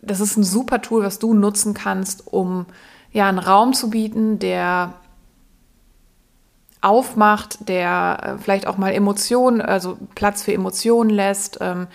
das 0.00 0.20
ist 0.20 0.36
ein 0.36 0.44
super 0.44 0.80
Tool, 0.80 1.04
was 1.04 1.18
du 1.18 1.34
nutzen 1.34 1.74
kannst, 1.74 2.26
um 2.26 2.66
ja 3.12 3.28
einen 3.28 3.38
Raum 3.38 3.74
zu 3.74 3.90
bieten, 3.90 4.38
der 4.38 4.94
aufmacht, 6.80 7.68
der 7.68 8.18
äh, 8.22 8.42
vielleicht 8.42 8.66
auch 8.66 8.78
mal 8.78 8.92
Emotionen, 8.92 9.60
also 9.60 9.98
Platz 10.14 10.42
für 10.42 10.54
Emotionen 10.54 11.10
lässt. 11.10 11.58
Ähm, 11.60 11.88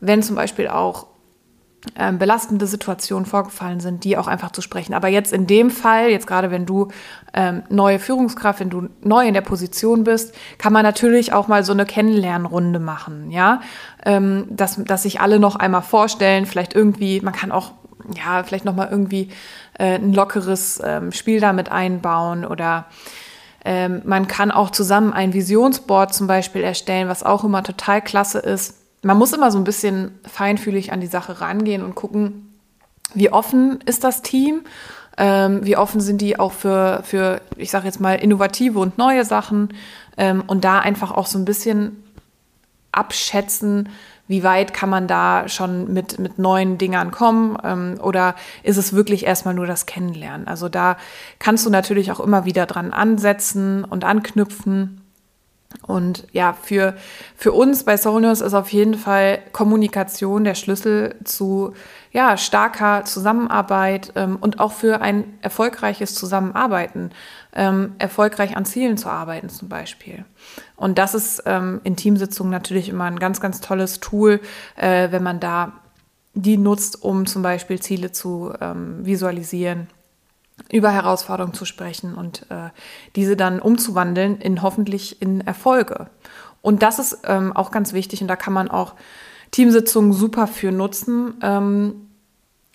wenn 0.00 0.22
zum 0.22 0.36
Beispiel 0.36 0.68
auch 0.68 1.06
ähm, 1.96 2.18
belastende 2.18 2.66
Situationen 2.66 3.24
vorgefallen 3.24 3.80
sind, 3.80 4.04
die 4.04 4.16
auch 4.16 4.26
einfach 4.26 4.50
zu 4.50 4.62
sprechen. 4.62 4.94
Aber 4.94 5.08
jetzt 5.08 5.32
in 5.32 5.46
dem 5.46 5.70
Fall, 5.70 6.08
jetzt 6.10 6.26
gerade 6.26 6.50
wenn 6.50 6.66
du 6.66 6.88
ähm, 7.34 7.62
neue 7.68 7.98
Führungskraft, 7.98 8.60
wenn 8.60 8.70
du 8.70 8.88
neu 9.02 9.26
in 9.26 9.34
der 9.34 9.42
Position 9.42 10.04
bist, 10.04 10.34
kann 10.58 10.72
man 10.72 10.82
natürlich 10.82 11.32
auch 11.32 11.46
mal 11.46 11.64
so 11.64 11.72
eine 11.72 11.86
Kennenlernrunde 11.86 12.80
machen, 12.80 13.30
ja, 13.30 13.60
ähm, 14.04 14.46
dass, 14.50 14.82
dass 14.84 15.04
sich 15.04 15.20
alle 15.20 15.38
noch 15.38 15.56
einmal 15.56 15.82
vorstellen, 15.82 16.46
vielleicht 16.46 16.74
irgendwie, 16.74 17.20
man 17.20 17.32
kann 17.32 17.52
auch 17.52 17.72
ja 18.14 18.42
vielleicht 18.42 18.64
noch 18.64 18.74
mal 18.74 18.88
irgendwie 18.90 19.28
äh, 19.78 19.94
ein 19.94 20.12
lockeres 20.12 20.80
ähm, 20.84 21.12
Spiel 21.12 21.40
damit 21.40 21.70
einbauen 21.70 22.44
oder 22.44 22.86
ähm, 23.64 24.02
man 24.04 24.26
kann 24.28 24.50
auch 24.50 24.70
zusammen 24.70 25.12
ein 25.12 25.32
Visionsboard 25.32 26.12
zum 26.12 26.26
Beispiel 26.26 26.62
erstellen, 26.62 27.08
was 27.08 27.22
auch 27.22 27.44
immer 27.44 27.62
total 27.62 28.02
klasse 28.02 28.38
ist 28.38 28.87
man 29.02 29.16
muss 29.16 29.32
immer 29.32 29.50
so 29.50 29.58
ein 29.58 29.64
bisschen 29.64 30.18
feinfühlig 30.24 30.92
an 30.92 31.00
die 31.00 31.06
Sache 31.06 31.40
rangehen 31.40 31.82
und 31.82 31.94
gucken, 31.94 32.52
wie 33.14 33.30
offen 33.30 33.80
ist 33.86 34.04
das 34.04 34.22
Team, 34.22 34.62
ähm, 35.16 35.64
wie 35.64 35.76
offen 35.76 36.00
sind 36.00 36.20
die 36.20 36.38
auch 36.38 36.52
für, 36.52 37.02
für 37.04 37.40
ich 37.56 37.70
sage 37.70 37.86
jetzt 37.86 38.00
mal, 38.00 38.14
innovative 38.14 38.78
und 38.78 38.98
neue 38.98 39.24
Sachen 39.24 39.74
ähm, 40.16 40.42
und 40.46 40.64
da 40.64 40.78
einfach 40.78 41.10
auch 41.10 41.26
so 41.26 41.38
ein 41.38 41.44
bisschen 41.44 42.02
abschätzen, 42.92 43.88
wie 44.28 44.44
weit 44.44 44.74
kann 44.74 44.90
man 44.90 45.08
da 45.08 45.48
schon 45.48 45.92
mit, 45.92 46.18
mit 46.18 46.38
neuen 46.38 46.76
Dingern 46.76 47.10
kommen 47.10 47.56
ähm, 47.64 47.98
oder 48.02 48.34
ist 48.62 48.76
es 48.76 48.92
wirklich 48.92 49.26
erstmal 49.26 49.54
nur 49.54 49.66
das 49.66 49.86
Kennenlernen? 49.86 50.46
Also 50.46 50.68
da 50.68 50.98
kannst 51.38 51.64
du 51.64 51.70
natürlich 51.70 52.12
auch 52.12 52.20
immer 52.20 52.44
wieder 52.44 52.66
dran 52.66 52.92
ansetzen 52.92 53.84
und 53.84 54.04
anknüpfen. 54.04 55.00
Und 55.82 56.26
ja, 56.32 56.54
für, 56.54 56.96
für 57.36 57.52
uns 57.52 57.84
bei 57.84 57.98
Sonos 57.98 58.40
ist 58.40 58.54
auf 58.54 58.72
jeden 58.72 58.94
Fall 58.94 59.38
Kommunikation 59.52 60.44
der 60.44 60.54
Schlüssel 60.54 61.16
zu 61.24 61.74
ja, 62.10 62.38
starker 62.38 63.04
Zusammenarbeit 63.04 64.12
ähm, 64.16 64.38
und 64.40 64.60
auch 64.60 64.72
für 64.72 65.02
ein 65.02 65.38
erfolgreiches 65.42 66.14
Zusammenarbeiten. 66.14 67.10
ähm, 67.58 67.96
erfolgreich 67.98 68.56
an 68.56 68.64
Zielen 68.64 68.96
zu 68.96 69.08
arbeiten 69.08 69.48
zum 69.48 69.68
Beispiel. 69.68 70.24
Und 70.76 70.98
das 70.98 71.14
ist 71.14 71.42
ähm, 71.44 71.80
in 71.82 71.96
Teamsitzungen 71.96 72.52
natürlich 72.52 72.88
immer 72.88 73.04
ein 73.04 73.18
ganz, 73.18 73.40
ganz 73.40 73.60
tolles 73.60 74.00
Tool, 74.00 74.40
äh, 74.76 75.10
wenn 75.10 75.22
man 75.22 75.40
da 75.40 75.72
die 76.34 76.56
nutzt, 76.56 77.02
um 77.02 77.26
zum 77.26 77.42
Beispiel 77.42 77.80
Ziele 77.80 78.12
zu 78.12 78.52
ähm, 78.60 79.04
visualisieren, 79.04 79.88
über 80.70 80.90
Herausforderungen 80.90 81.54
zu 81.54 81.64
sprechen 81.64 82.14
und 82.14 82.46
äh, 82.50 82.70
diese 83.16 83.36
dann 83.36 83.60
umzuwandeln 83.60 84.40
in 84.40 84.62
hoffentlich 84.62 85.22
in 85.22 85.40
Erfolge. 85.40 86.10
Und 86.62 86.82
das 86.82 86.98
ist 86.98 87.18
ähm, 87.24 87.52
auch 87.54 87.70
ganz 87.70 87.92
wichtig 87.92 88.20
und 88.22 88.28
da 88.28 88.36
kann 88.36 88.52
man 88.52 88.68
auch 88.68 88.94
Teamsitzungen 89.50 90.12
super 90.12 90.46
für 90.46 90.72
nutzen. 90.72 91.34
Ähm, 91.42 92.08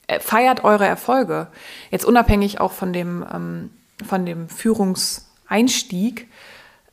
äh, 0.08 0.19
feiert 0.19 0.63
eure 0.63 0.86
Erfolge. 0.86 1.48
Jetzt 1.91 2.06
unabhängig 2.06 2.60
auch 2.60 2.72
von 2.72 2.93
dem, 2.93 3.26
ähm, 3.32 3.69
von 4.06 4.26
dem 4.26 4.50
Führungseinstieg. 4.50 6.30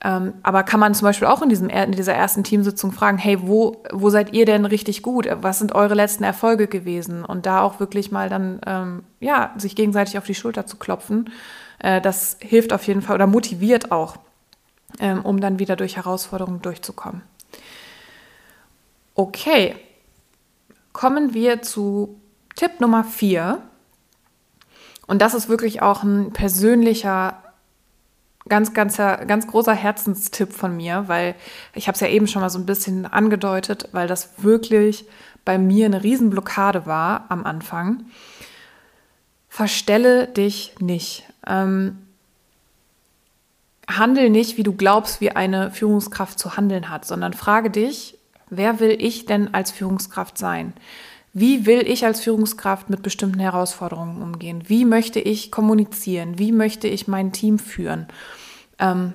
Ähm, 0.03 0.35
aber 0.43 0.63
kann 0.63 0.81
man 0.81 0.95
zum 0.95 1.07
Beispiel 1.07 1.29
auch 1.29 1.43
in, 1.43 1.51
diesem, 1.51 1.69
in 1.69 1.93
dieser 1.93 2.15
ersten 2.15 2.43
Teamsitzung 2.43 2.91
fragen, 2.93 3.19
hey, 3.19 3.39
wo, 3.43 3.83
wo 3.93 4.09
seid 4.09 4.33
ihr 4.33 4.47
denn 4.47 4.65
richtig 4.65 5.03
gut? 5.03 5.29
Was 5.43 5.59
sind 5.59 5.75
eure 5.75 5.95
letzten 5.95 6.25
Erfolge 6.25 6.69
gewesen? 6.69 7.25
Und 7.25 7.45
da 7.45 7.61
auch 7.61 7.81
wirklich 7.81 8.11
mal 8.11 8.31
dann, 8.31 8.61
ähm, 8.67 9.03
ja, 9.21 9.53
sich 9.59 9.77
gegenseitig 9.77 10.17
auf 10.17 10.25
die 10.25 10.35
Schulter 10.35 10.67
zu 10.67 10.79
klopfen, 10.79 11.31
äh, 11.81 12.01
das 12.01 12.39
hilft 12.41 12.73
auf 12.73 12.87
jeden 12.87 13.03
Fall 13.03 13.17
oder 13.17 13.27
motiviert 13.27 13.93
auch, 13.93 14.17
ähm, 15.01 15.23
um 15.23 15.41
dann 15.41 15.59
wieder 15.59 15.77
durch 15.77 15.97
Herausforderungen 15.97 16.63
durchzukommen. 16.63 17.23
Okay, 19.15 19.77
kommen 20.93 21.35
wir 21.35 21.61
zu 21.61 22.21
Tipp 22.57 22.81
Nummer 22.81 23.05
vier. 23.05 23.63
Und 25.07 25.21
das 25.21 25.35
ist 25.35 25.49
wirklich 25.49 25.83
auch 25.83 26.05
ein 26.05 26.33
persönlicher, 26.33 27.43
ganz, 28.51 28.75
ganz, 28.75 28.99
ganz 28.99 29.47
großer 29.47 29.73
Herzenstipp 29.73 30.53
von 30.53 30.77
mir, 30.77 31.05
weil 31.07 31.35
ich 31.75 31.89
habe 31.89 31.95
es 31.95 32.01
ja 32.01 32.09
eben 32.09 32.27
schon 32.27 32.43
mal 32.43 32.51
so 32.51 32.59
ein 32.59 32.67
bisschen 32.67 33.07
angedeutet, 33.07 33.89
weil 33.93 34.07
das 34.07 34.35
wirklich 34.43 35.07
bei 35.47 35.57
mir 35.57 35.87
eine 35.87 36.03
Riesenblockade 36.03 36.85
war 36.85 37.25
am 37.31 37.47
Anfang. 37.47 38.05
Verstelle 39.49 40.27
dich 40.27 40.75
nicht. 40.81 41.25
Ähm, 41.47 41.99
handel 43.89 44.31
nicht, 44.31 44.59
wie 44.59 44.63
du 44.63 44.75
glaubst, 44.75 45.21
wie 45.21 45.31
eine 45.31 45.71
Führungskraft 45.71 46.39
zu 46.39 46.57
handeln 46.57 46.91
hat, 46.91 47.05
sondern 47.05 47.33
frage 47.33 47.71
dich, 47.71 48.19
wer 48.51 48.81
will 48.81 48.97
ich 49.01 49.27
denn 49.27 49.55
als 49.55 49.71
Führungskraft 49.71 50.37
sein? 50.37 50.75
Wie 51.33 51.65
will 51.67 51.87
ich 51.87 52.05
als 52.05 52.21
Führungskraft 52.21 52.91
mit 52.91 53.03
bestimmten 53.03 53.39
Herausforderungen 53.39 54.23
umgehen? 54.23 54.65
Wie 54.67 54.85
möchte 54.85 55.21
ich 55.21 55.51
kommunizieren? 55.51 56.39
Wie 56.39 56.51
möchte 56.51 56.89
ich 56.89 57.07
mein 57.07 57.33
Team 57.33 57.59
führen? 57.59 58.09
Ähm, 58.79 59.13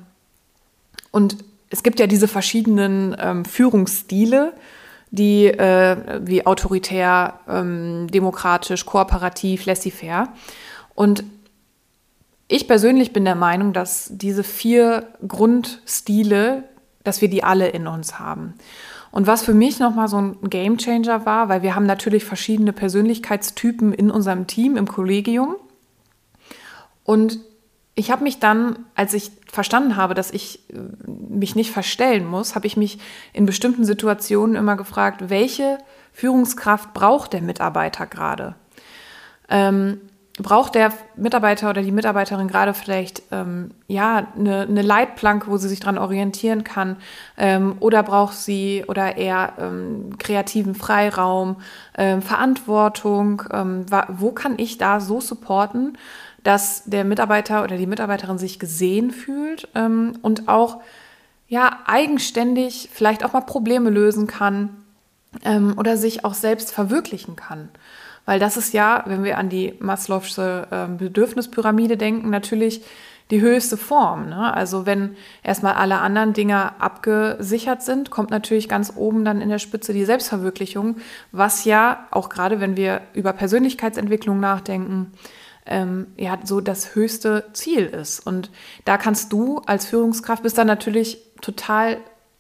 und 1.12 1.38
es 1.70 1.84
gibt 1.84 2.00
ja 2.00 2.08
diese 2.08 2.28
verschiedenen 2.28 3.16
ähm, 3.20 3.44
Führungsstile, 3.44 4.54
die 5.12 5.48
äh, 5.48 6.22
wie 6.22 6.46
autoritär, 6.46 7.40
ähm, 7.48 8.08
demokratisch, 8.12 8.86
kooperativ, 8.86 9.66
laissez-faire. 9.66 10.30
Und 10.94 11.24
ich 12.48 12.68
persönlich 12.68 13.12
bin 13.12 13.26
der 13.26 13.36
Meinung, 13.36 13.74
dass 13.74 14.10
diese 14.12 14.44
vier 14.44 15.08
Grundstile, 15.28 16.64
dass 17.04 17.22
wir 17.22 17.30
die 17.30 17.44
alle 17.44 17.68
in 17.70 17.88
uns 17.88 18.20
haben. 18.20 18.54
Und 19.16 19.28
was 19.28 19.44
für 19.44 19.54
mich 19.54 19.80
nochmal 19.80 20.10
so 20.10 20.18
ein 20.18 20.38
Game 20.50 20.78
Changer 20.78 21.26
war, 21.26 21.48
weil 21.48 21.62
wir 21.62 21.74
haben 21.74 21.86
natürlich 21.86 22.26
verschiedene 22.26 22.74
Persönlichkeitstypen 22.74 23.94
in 23.94 24.12
unserem 24.12 24.46
Team, 24.46 24.76
im 24.76 24.90
Kollegium. 24.90 25.56
Und 27.06 27.40
ich 27.96 28.12
habe 28.12 28.24
mich 28.24 28.40
dann, 28.40 28.80
als 28.94 29.14
ich 29.14 29.32
verstanden 29.50 29.96
habe, 29.96 30.16
dass 30.16 30.32
ich 30.32 30.70
äh, 30.70 30.80
mich 31.08 31.56
nicht 31.56 31.72
verstellen 31.72 32.26
muss, 32.26 32.56
habe 32.56 32.68
ich 32.68 32.76
mich 32.76 33.00
in 33.32 33.46
bestimmten 33.46 33.86
Situationen 33.86 34.58
immer 34.58 34.76
gefragt, 34.76 35.30
welche 35.30 35.78
Führungskraft 36.12 36.94
braucht 36.94 37.32
der 37.32 37.42
Mitarbeiter 37.42 38.08
gerade? 38.08 38.56
Ähm, 39.48 40.02
braucht 40.38 40.76
der 40.76 40.92
Mitarbeiter 41.16 41.70
oder 41.70 41.82
die 41.82 41.94
Mitarbeiterin 41.94 42.50
gerade 42.50 42.74
vielleicht 42.74 43.24
ähm, 43.32 43.72
ja 43.88 44.28
eine, 44.38 44.62
eine, 44.64 44.82
Leitplanke, 44.82 45.48
wo 45.48 45.56
sie 45.56 45.70
sich 45.70 45.80
dran 45.80 45.98
orientieren 45.98 46.66
kann, 46.66 46.98
ähm, 47.38 47.78
oder 47.80 48.04
braucht 48.04 48.36
sie 48.36 48.84
oder 48.88 49.16
eher 49.16 49.54
ähm, 49.58 50.18
kreativen 50.18 50.76
Freiraum, 50.76 51.58
ähm, 51.98 52.22
Verantwortung? 52.22 53.44
Ähm, 53.52 53.86
wo 54.10 54.32
kann 54.32 54.56
ich 54.58 54.78
da 54.78 55.00
so 55.00 55.22
supporten, 55.22 55.98
dass 56.44 56.84
der 56.84 57.06
Mitarbeiter 57.06 57.64
oder 57.64 57.78
die 57.78 57.88
Mitarbeiterin 57.88 58.38
sich 58.38 58.60
gesehen 58.60 59.12
fühlt 59.12 59.70
ähm, 59.74 60.18
und 60.22 60.50
auch 60.50 60.82
ja 61.48 61.80
eigenständig 61.86 62.90
vielleicht 62.92 63.24
auch 63.24 63.32
mal 63.32 63.42
Probleme 63.42 63.90
lösen 63.90 64.28
kann 64.28 64.70
oder 65.76 65.98
sich 65.98 66.24
auch 66.24 66.34
selbst 66.34 66.72
verwirklichen 66.72 67.36
kann? 67.36 67.68
Weil 68.26 68.40
das 68.40 68.58
ist 68.58 68.74
ja, 68.74 69.04
wenn 69.06 69.24
wir 69.24 69.38
an 69.38 69.50
die 69.50 69.74
Maslow'sche 69.74 70.68
äh, 70.72 70.88
Bedürfnispyramide 70.88 71.98
denken, 71.98 72.30
natürlich 72.30 72.82
die 73.32 73.42
höchste 73.42 73.78
Form. 73.78 74.30
Ne? 74.30 74.54
Also 74.54 74.86
wenn 74.86 75.16
erstmal 75.44 75.74
alle 75.74 75.98
anderen 76.00 76.34
Dinge 76.34 76.80
abgesichert 76.80 77.82
sind, 77.82 78.12
kommt 78.12 78.30
natürlich 78.30 78.70
ganz 78.70 78.94
oben 78.96 79.26
dann 79.26 79.42
in 79.42 79.50
der 79.50 79.60
Spitze 79.60 79.94
die 79.94 80.06
Selbstverwirklichung, 80.06 80.98
was 81.32 81.66
ja 81.66 82.08
auch 82.12 82.30
gerade 82.30 82.60
wenn 82.60 82.78
wir 82.78 83.02
über 83.14 83.34
Persönlichkeitsentwicklung 83.34 84.40
nachdenken, 84.40 85.12
ähm, 85.66 86.08
ja 86.18 86.38
so 86.44 86.62
das 86.62 86.94
höchste 86.94 87.46
Ziel 87.54 87.86
ist. 87.86 88.20
Und 88.20 88.52
da 88.86 88.98
kannst 88.98 89.34
du 89.34 89.60
als 89.66 89.88
Führungskraft 89.88 90.44
bist 90.44 90.58
dann 90.60 90.68
natürlich 90.68 91.18
total, 91.42 91.98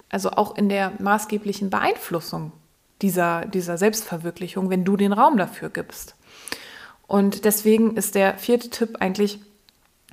also 0.10 0.32
auch 0.32 0.56
in 0.56 0.70
der 0.70 0.92
maßgeblichen 1.00 1.72
Beeinflussung 1.72 2.52
dieser, 3.02 3.46
dieser 3.46 3.78
Selbstverwirklichung, 3.78 4.70
wenn 4.70 4.86
du 4.86 4.98
den 4.98 5.14
Raum 5.14 5.38
dafür 5.38 5.70
gibst. 5.70 6.16
Und 7.08 7.46
deswegen 7.46 7.96
ist 7.98 8.16
der 8.16 8.38
vierte 8.38 8.70
Tipp 8.70 8.98
eigentlich 9.00 9.40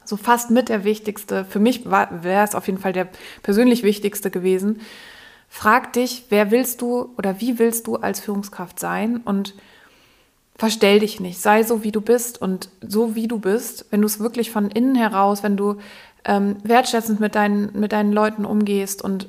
so 0.04 0.16
fast 0.16 0.50
mit 0.50 0.68
der 0.68 0.84
wichtigste. 0.84 1.44
Für 1.44 1.60
mich 1.60 1.86
wäre 1.86 2.44
es 2.44 2.54
auf 2.54 2.66
jeden 2.66 2.78
Fall 2.78 2.92
der 2.92 3.08
persönlich 3.42 3.82
wichtigste 3.82 4.30
gewesen. 4.30 4.80
Frag 5.48 5.92
dich, 5.92 6.26
wer 6.28 6.50
willst 6.50 6.80
du 6.82 7.14
oder 7.16 7.40
wie 7.40 7.58
willst 7.58 7.86
du 7.86 7.96
als 7.96 8.20
Führungskraft 8.20 8.80
sein 8.80 9.18
und 9.18 9.54
verstell 10.56 11.00
dich 11.00 11.20
nicht. 11.20 11.40
Sei 11.40 11.62
so, 11.62 11.82
wie 11.82 11.92
du 11.92 12.00
bist 12.00 12.40
und 12.40 12.68
so, 12.80 13.14
wie 13.14 13.28
du 13.28 13.38
bist, 13.38 13.86
wenn 13.90 14.00
du 14.00 14.06
es 14.06 14.20
wirklich 14.20 14.50
von 14.50 14.70
innen 14.70 14.94
heraus, 14.94 15.42
wenn 15.42 15.56
du 15.56 15.76
ähm, 16.24 16.56
wertschätzend 16.62 17.20
mit 17.20 17.34
deinen, 17.34 17.78
mit 17.78 17.92
deinen 17.92 18.12
Leuten 18.12 18.44
umgehst 18.44 19.02
und 19.02 19.28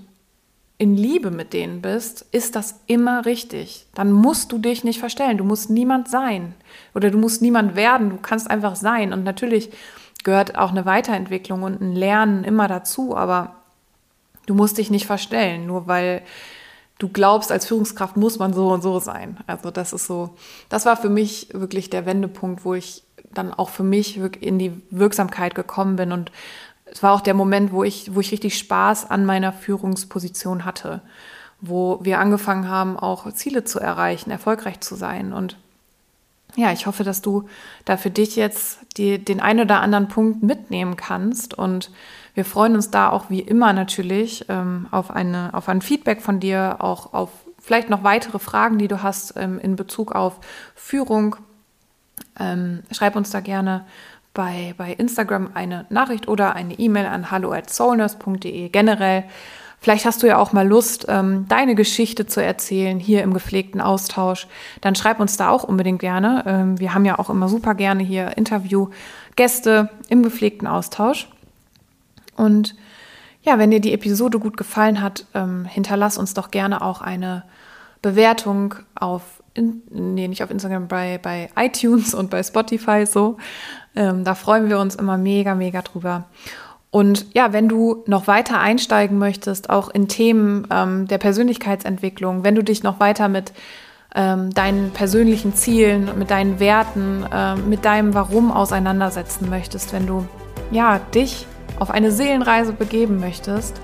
in 0.84 0.98
Liebe 0.98 1.32
mit 1.32 1.54
denen 1.54 1.82
bist, 1.82 2.26
ist 2.34 2.58
das 2.58 2.82
immer 2.88 3.26
richtig. 3.26 3.86
Dann 3.96 4.12
musst 4.12 4.52
du 4.52 4.58
dich 4.58 4.84
nicht 4.84 5.00
verstellen. 5.00 5.38
Du 5.38 5.46
musst 5.46 5.69
niemand 5.69 6.10
sein 6.10 6.56
oder 6.93 7.10
du 7.10 7.17
musst 7.17 7.41
niemand 7.41 7.78
werden. 7.78 8.10
Du 8.10 8.17
kannst 8.17 8.52
einfach 8.52 8.76
sein. 8.76 9.13
Und 9.13 9.24
natürlich 9.24 9.72
gehört 10.26 10.58
auch 10.58 10.72
eine 10.72 10.86
Weiterentwicklung 10.86 11.63
und 11.63 11.80
ein 11.80 11.93
Lernen 11.93 12.43
immer 12.43 12.67
dazu, 12.67 13.15
aber 13.15 13.56
du 14.46 14.56
musst 14.56 14.78
dich 14.78 14.91
nicht 14.91 15.06
verstellen, 15.06 15.67
nur 15.67 15.88
weil 15.88 16.22
du 17.00 17.08
glaubst, 17.08 17.50
als 17.50 17.65
Führungskraft 17.65 18.17
muss 18.17 18.38
man 18.38 18.52
so 18.52 18.67
und 18.67 18.82
so 18.82 19.00
sein. 19.00 19.38
Also 19.48 19.72
das 19.72 19.93
ist 19.93 20.06
so, 20.06 20.36
das 20.67 20.86
war 20.86 20.98
für 20.98 21.10
mich 21.10 21.48
wirklich 21.54 21.89
der 21.89 22.06
Wendepunkt, 22.06 22.65
wo 22.65 22.74
ich 22.74 23.04
dann 23.32 23.54
auch 23.54 23.69
für 23.69 23.84
mich 23.84 24.19
in 24.41 24.60
die 24.60 24.82
Wirksamkeit 24.89 25.56
gekommen 25.56 25.96
bin 25.96 26.12
und 26.12 26.30
es 26.86 27.02
war 27.02 27.13
auch 27.13 27.22
der 27.22 27.34
Moment, 27.34 27.72
wo 27.72 27.84
ich, 27.84 28.13
wo 28.13 28.19
ich 28.19 28.32
richtig 28.32 28.58
Spaß 28.58 29.10
an 29.10 29.26
meiner 29.26 29.54
Führungsposition 29.54 30.65
hatte, 30.65 31.02
wo 31.62 32.00
wir 32.04 32.19
angefangen 32.19 32.67
haben, 32.67 32.98
auch 32.98 33.32
Ziele 33.34 33.63
zu 33.63 33.80
erreichen, 33.80 34.32
erfolgreich 34.32 34.80
zu 34.82 34.96
sein. 34.96 35.34
Und 35.34 35.58
ja, 36.56 36.72
ich 36.72 36.86
hoffe, 36.86 37.04
dass 37.04 37.22
du 37.22 37.48
da 37.86 37.98
für 37.98 38.12
dich 38.12 38.36
jetzt 38.36 38.80
die, 38.98 39.17
den 39.17 39.39
einen 39.39 39.62
oder 39.62 39.82
anderen 39.82 40.08
Punkt 40.08 40.43
mitnehmen 40.43 40.96
kannst. 40.96 41.54
Und 41.54 41.89
wir 42.36 42.46
freuen 42.46 42.76
uns 42.76 42.91
da 42.91 43.10
auch 43.10 43.30
wie 43.30 43.39
immer 43.39 43.74
natürlich 43.74 44.46
ähm, 44.50 44.88
auf, 44.91 45.10
eine, 45.10 45.54
auf 45.54 45.69
ein 45.69 45.82
Feedback 45.82 46.22
von 46.22 46.39
dir, 46.39 46.78
auch 46.80 47.13
auf 47.13 47.30
vielleicht 47.60 47.89
noch 47.89 48.04
weitere 48.04 48.39
Fragen, 48.39 48.78
die 48.78 48.88
du 48.89 49.02
hast 49.02 49.36
ähm, 49.38 49.58
in 49.60 49.76
Bezug 49.76 50.12
auf 50.12 50.39
Führung. 50.76 51.38
Ähm, 52.38 52.84
schreib 52.91 53.15
uns 53.15 53.30
da 53.32 53.39
gerne 53.39 53.86
bei, 54.34 54.74
bei 54.78 54.93
Instagram 54.93 55.52
eine 55.54 55.86
Nachricht 55.89 56.28
oder 56.28 56.56
eine 56.56 56.74
E-Mail 56.80 57.06
an 57.06 57.30
hallo@soulnurse.de. 57.32 58.69
Generell, 58.69 59.26
vielleicht 59.80 60.06
hast 60.06 60.24
du 60.24 60.28
ja 60.28 60.38
auch 60.38 60.54
mal 60.54 60.67
Lust, 60.67 61.06
ähm, 61.08 61.46
deine 61.48 61.76
Geschichte 61.76 62.26
zu 62.26 62.43
erzählen 62.43 63.00
hier 63.00 63.22
im 63.24 63.34
gepflegten 63.34 63.82
Austausch. 63.82 64.48
Dann 64.82 64.96
schreib 64.96 65.19
uns 65.19 65.38
da 65.38 65.50
auch 65.50 65.63
unbedingt 65.63 66.00
gerne. 66.00 66.43
Ähm, 66.48 66.80
wir 66.80 66.93
haben 66.93 67.06
ja 67.06 67.19
auch 67.19 67.30
immer 67.30 67.48
super 67.48 67.76
gerne 67.76 68.04
hier 68.04 68.36
Interviewgäste 68.38 69.89
im 70.10 70.24
gepflegten 70.24 70.67
Austausch. 70.67 71.30
Und 72.36 72.76
ja, 73.43 73.60
wenn 73.60 73.72
dir 73.72 73.82
die 73.82 73.93
Episode 73.93 74.39
gut 74.39 74.58
gefallen 74.58 75.02
hat, 75.02 75.26
ähm, 75.36 75.65
hinterlass 75.65 76.17
uns 76.17 76.34
doch 76.34 76.50
gerne 76.50 76.82
auch 76.82 77.02
eine 77.02 77.43
Bewertung 78.02 78.76
auf, 78.96 79.42
in, 79.54 79.82
nee, 79.89 80.28
nicht 80.28 80.44
auf 80.44 80.52
Instagram, 80.52 80.88
bei, 80.88 81.20
bei 81.22 81.50
iTunes 81.56 82.13
und 82.13 82.30
bei 82.30 82.42
Spotify 82.44 83.06
so. 83.06 83.38
Ähm, 83.96 84.24
da 84.24 84.36
freuen 84.36 84.70
wir 84.70 84.80
uns 84.80 84.96
immer 84.96 85.18
mega, 85.18 85.56
mega 85.56 85.82
drüber. 85.82 86.26
Und 86.89 87.34
ja, 87.34 87.54
wenn 87.54 87.68
du 87.68 88.04
noch 88.06 88.28
weiter 88.28 88.60
einsteigen 88.60 89.18
möchtest, 89.18 89.70
auch 89.70 89.89
in 89.89 90.08
Themen 90.08 90.68
ähm, 90.72 91.08
der 91.08 91.18
Persönlichkeitsentwicklung, 91.18 92.44
wenn 92.44 92.56
du 92.56 92.63
dich 92.63 92.84
noch 92.84 93.00
weiter 93.00 93.30
mit 93.30 93.52
ähm, 94.16 94.52
deinen 94.52 94.92
persönlichen 94.92 95.56
Zielen, 95.56 96.12
mit 96.20 96.30
deinen 96.30 96.60
Werten, 96.60 97.26
äh, 97.32 97.56
mit 97.56 97.84
deinem 97.86 98.13
Warum 98.13 98.52
auseinandersetzen 98.52 99.50
möchtest, 99.50 99.92
wenn 99.92 100.06
du 100.06 100.28
ja 100.70 101.00
dich 101.00 101.48
auf 101.80 101.89
eine 101.89 102.12
Seelenreise 102.12 102.74
begeben 102.74 103.20
möchtest, 103.20 103.82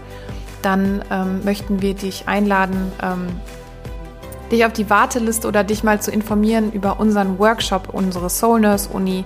dann 0.62 1.04
ähm, 1.10 1.44
möchten 1.44 1.82
wir 1.82 1.96
dich 1.96 2.28
einladen, 2.28 2.92
ähm, 3.02 3.28
dich 4.52 4.66
auf 4.66 4.74
die 4.74 4.90
Warteliste 4.90 5.48
oder 5.48 5.64
dich 5.64 5.84
mal 5.84 6.02
zu 6.02 6.12
informieren 6.12 6.72
über 6.72 7.00
unseren 7.00 7.40
Workshop, 7.40 7.90
unsere 7.94 8.30
Soul 8.30 8.62
Nurse 8.62 8.90
Uni. 8.90 9.26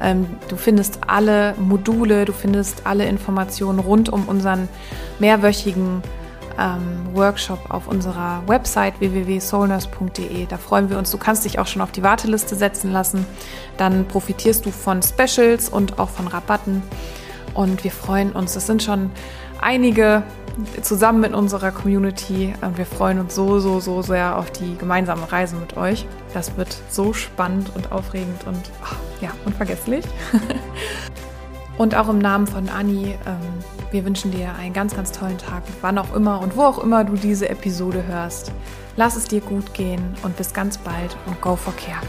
Ähm, 0.00 0.26
du 0.48 0.56
findest 0.56 1.00
alle 1.06 1.54
Module, 1.58 2.24
du 2.24 2.32
findest 2.32 2.86
alle 2.86 3.06
Informationen 3.06 3.78
rund 3.78 4.08
um 4.08 4.28
unseren 4.28 4.68
mehrwöchigen 5.18 6.02
ähm, 6.58 7.14
Workshop 7.14 7.70
auf 7.70 7.86
unserer 7.88 8.42
Website 8.46 9.00
www.soulnurse.de. 9.00 10.46
Da 10.46 10.58
freuen 10.58 10.90
wir 10.90 10.98
uns. 10.98 11.10
Du 11.10 11.18
kannst 11.18 11.44
dich 11.44 11.58
auch 11.58 11.66
schon 11.66 11.82
auf 11.82 11.92
die 11.92 12.02
Warteliste 12.02 12.56
setzen 12.56 12.92
lassen. 12.92 13.24
Dann 13.76 14.06
profitierst 14.06 14.66
du 14.66 14.70
von 14.70 15.00
Specials 15.02 15.68
und 15.68 15.98
auch 15.98 16.10
von 16.10 16.26
Rabatten. 16.26 16.82
Und 17.54 17.82
wir 17.84 17.90
freuen 17.90 18.32
uns. 18.32 18.56
Es 18.56 18.66
sind 18.66 18.82
schon 18.82 19.10
einige 19.60 20.22
zusammen 20.82 21.20
mit 21.20 21.34
unserer 21.34 21.70
Community. 21.70 22.54
Und 22.60 22.78
wir 22.78 22.86
freuen 22.86 23.20
uns 23.20 23.34
so, 23.34 23.60
so, 23.60 23.80
so 23.80 24.02
sehr 24.02 24.36
auf 24.36 24.50
die 24.50 24.76
gemeinsame 24.76 25.30
Reise 25.30 25.56
mit 25.56 25.76
euch. 25.76 26.06
Das 26.34 26.56
wird 26.56 26.76
so 26.88 27.12
spannend 27.12 27.70
und 27.74 27.92
aufregend 27.92 28.46
und 28.46 28.70
oh, 28.82 28.96
ja, 29.20 29.30
unvergesslich. 29.44 30.04
und 31.78 31.94
auch 31.94 32.08
im 32.08 32.18
Namen 32.18 32.46
von 32.46 32.68
Anni, 32.68 33.16
ähm, 33.26 33.64
wir 33.90 34.04
wünschen 34.04 34.30
dir 34.30 34.54
einen 34.54 34.72
ganz, 34.72 34.94
ganz 34.94 35.12
tollen 35.12 35.38
Tag, 35.38 35.62
wann 35.80 35.98
auch 35.98 36.14
immer 36.14 36.40
und 36.40 36.56
wo 36.56 36.62
auch 36.62 36.78
immer 36.78 37.04
du 37.04 37.14
diese 37.14 37.48
Episode 37.48 38.04
hörst. 38.06 38.52
Lass 38.96 39.16
es 39.16 39.24
dir 39.24 39.40
gut 39.40 39.74
gehen 39.74 40.02
und 40.22 40.36
bis 40.36 40.52
ganz 40.52 40.76
bald 40.76 41.16
und 41.26 41.40
go 41.40 41.56
for 41.56 41.74
care. 41.76 42.02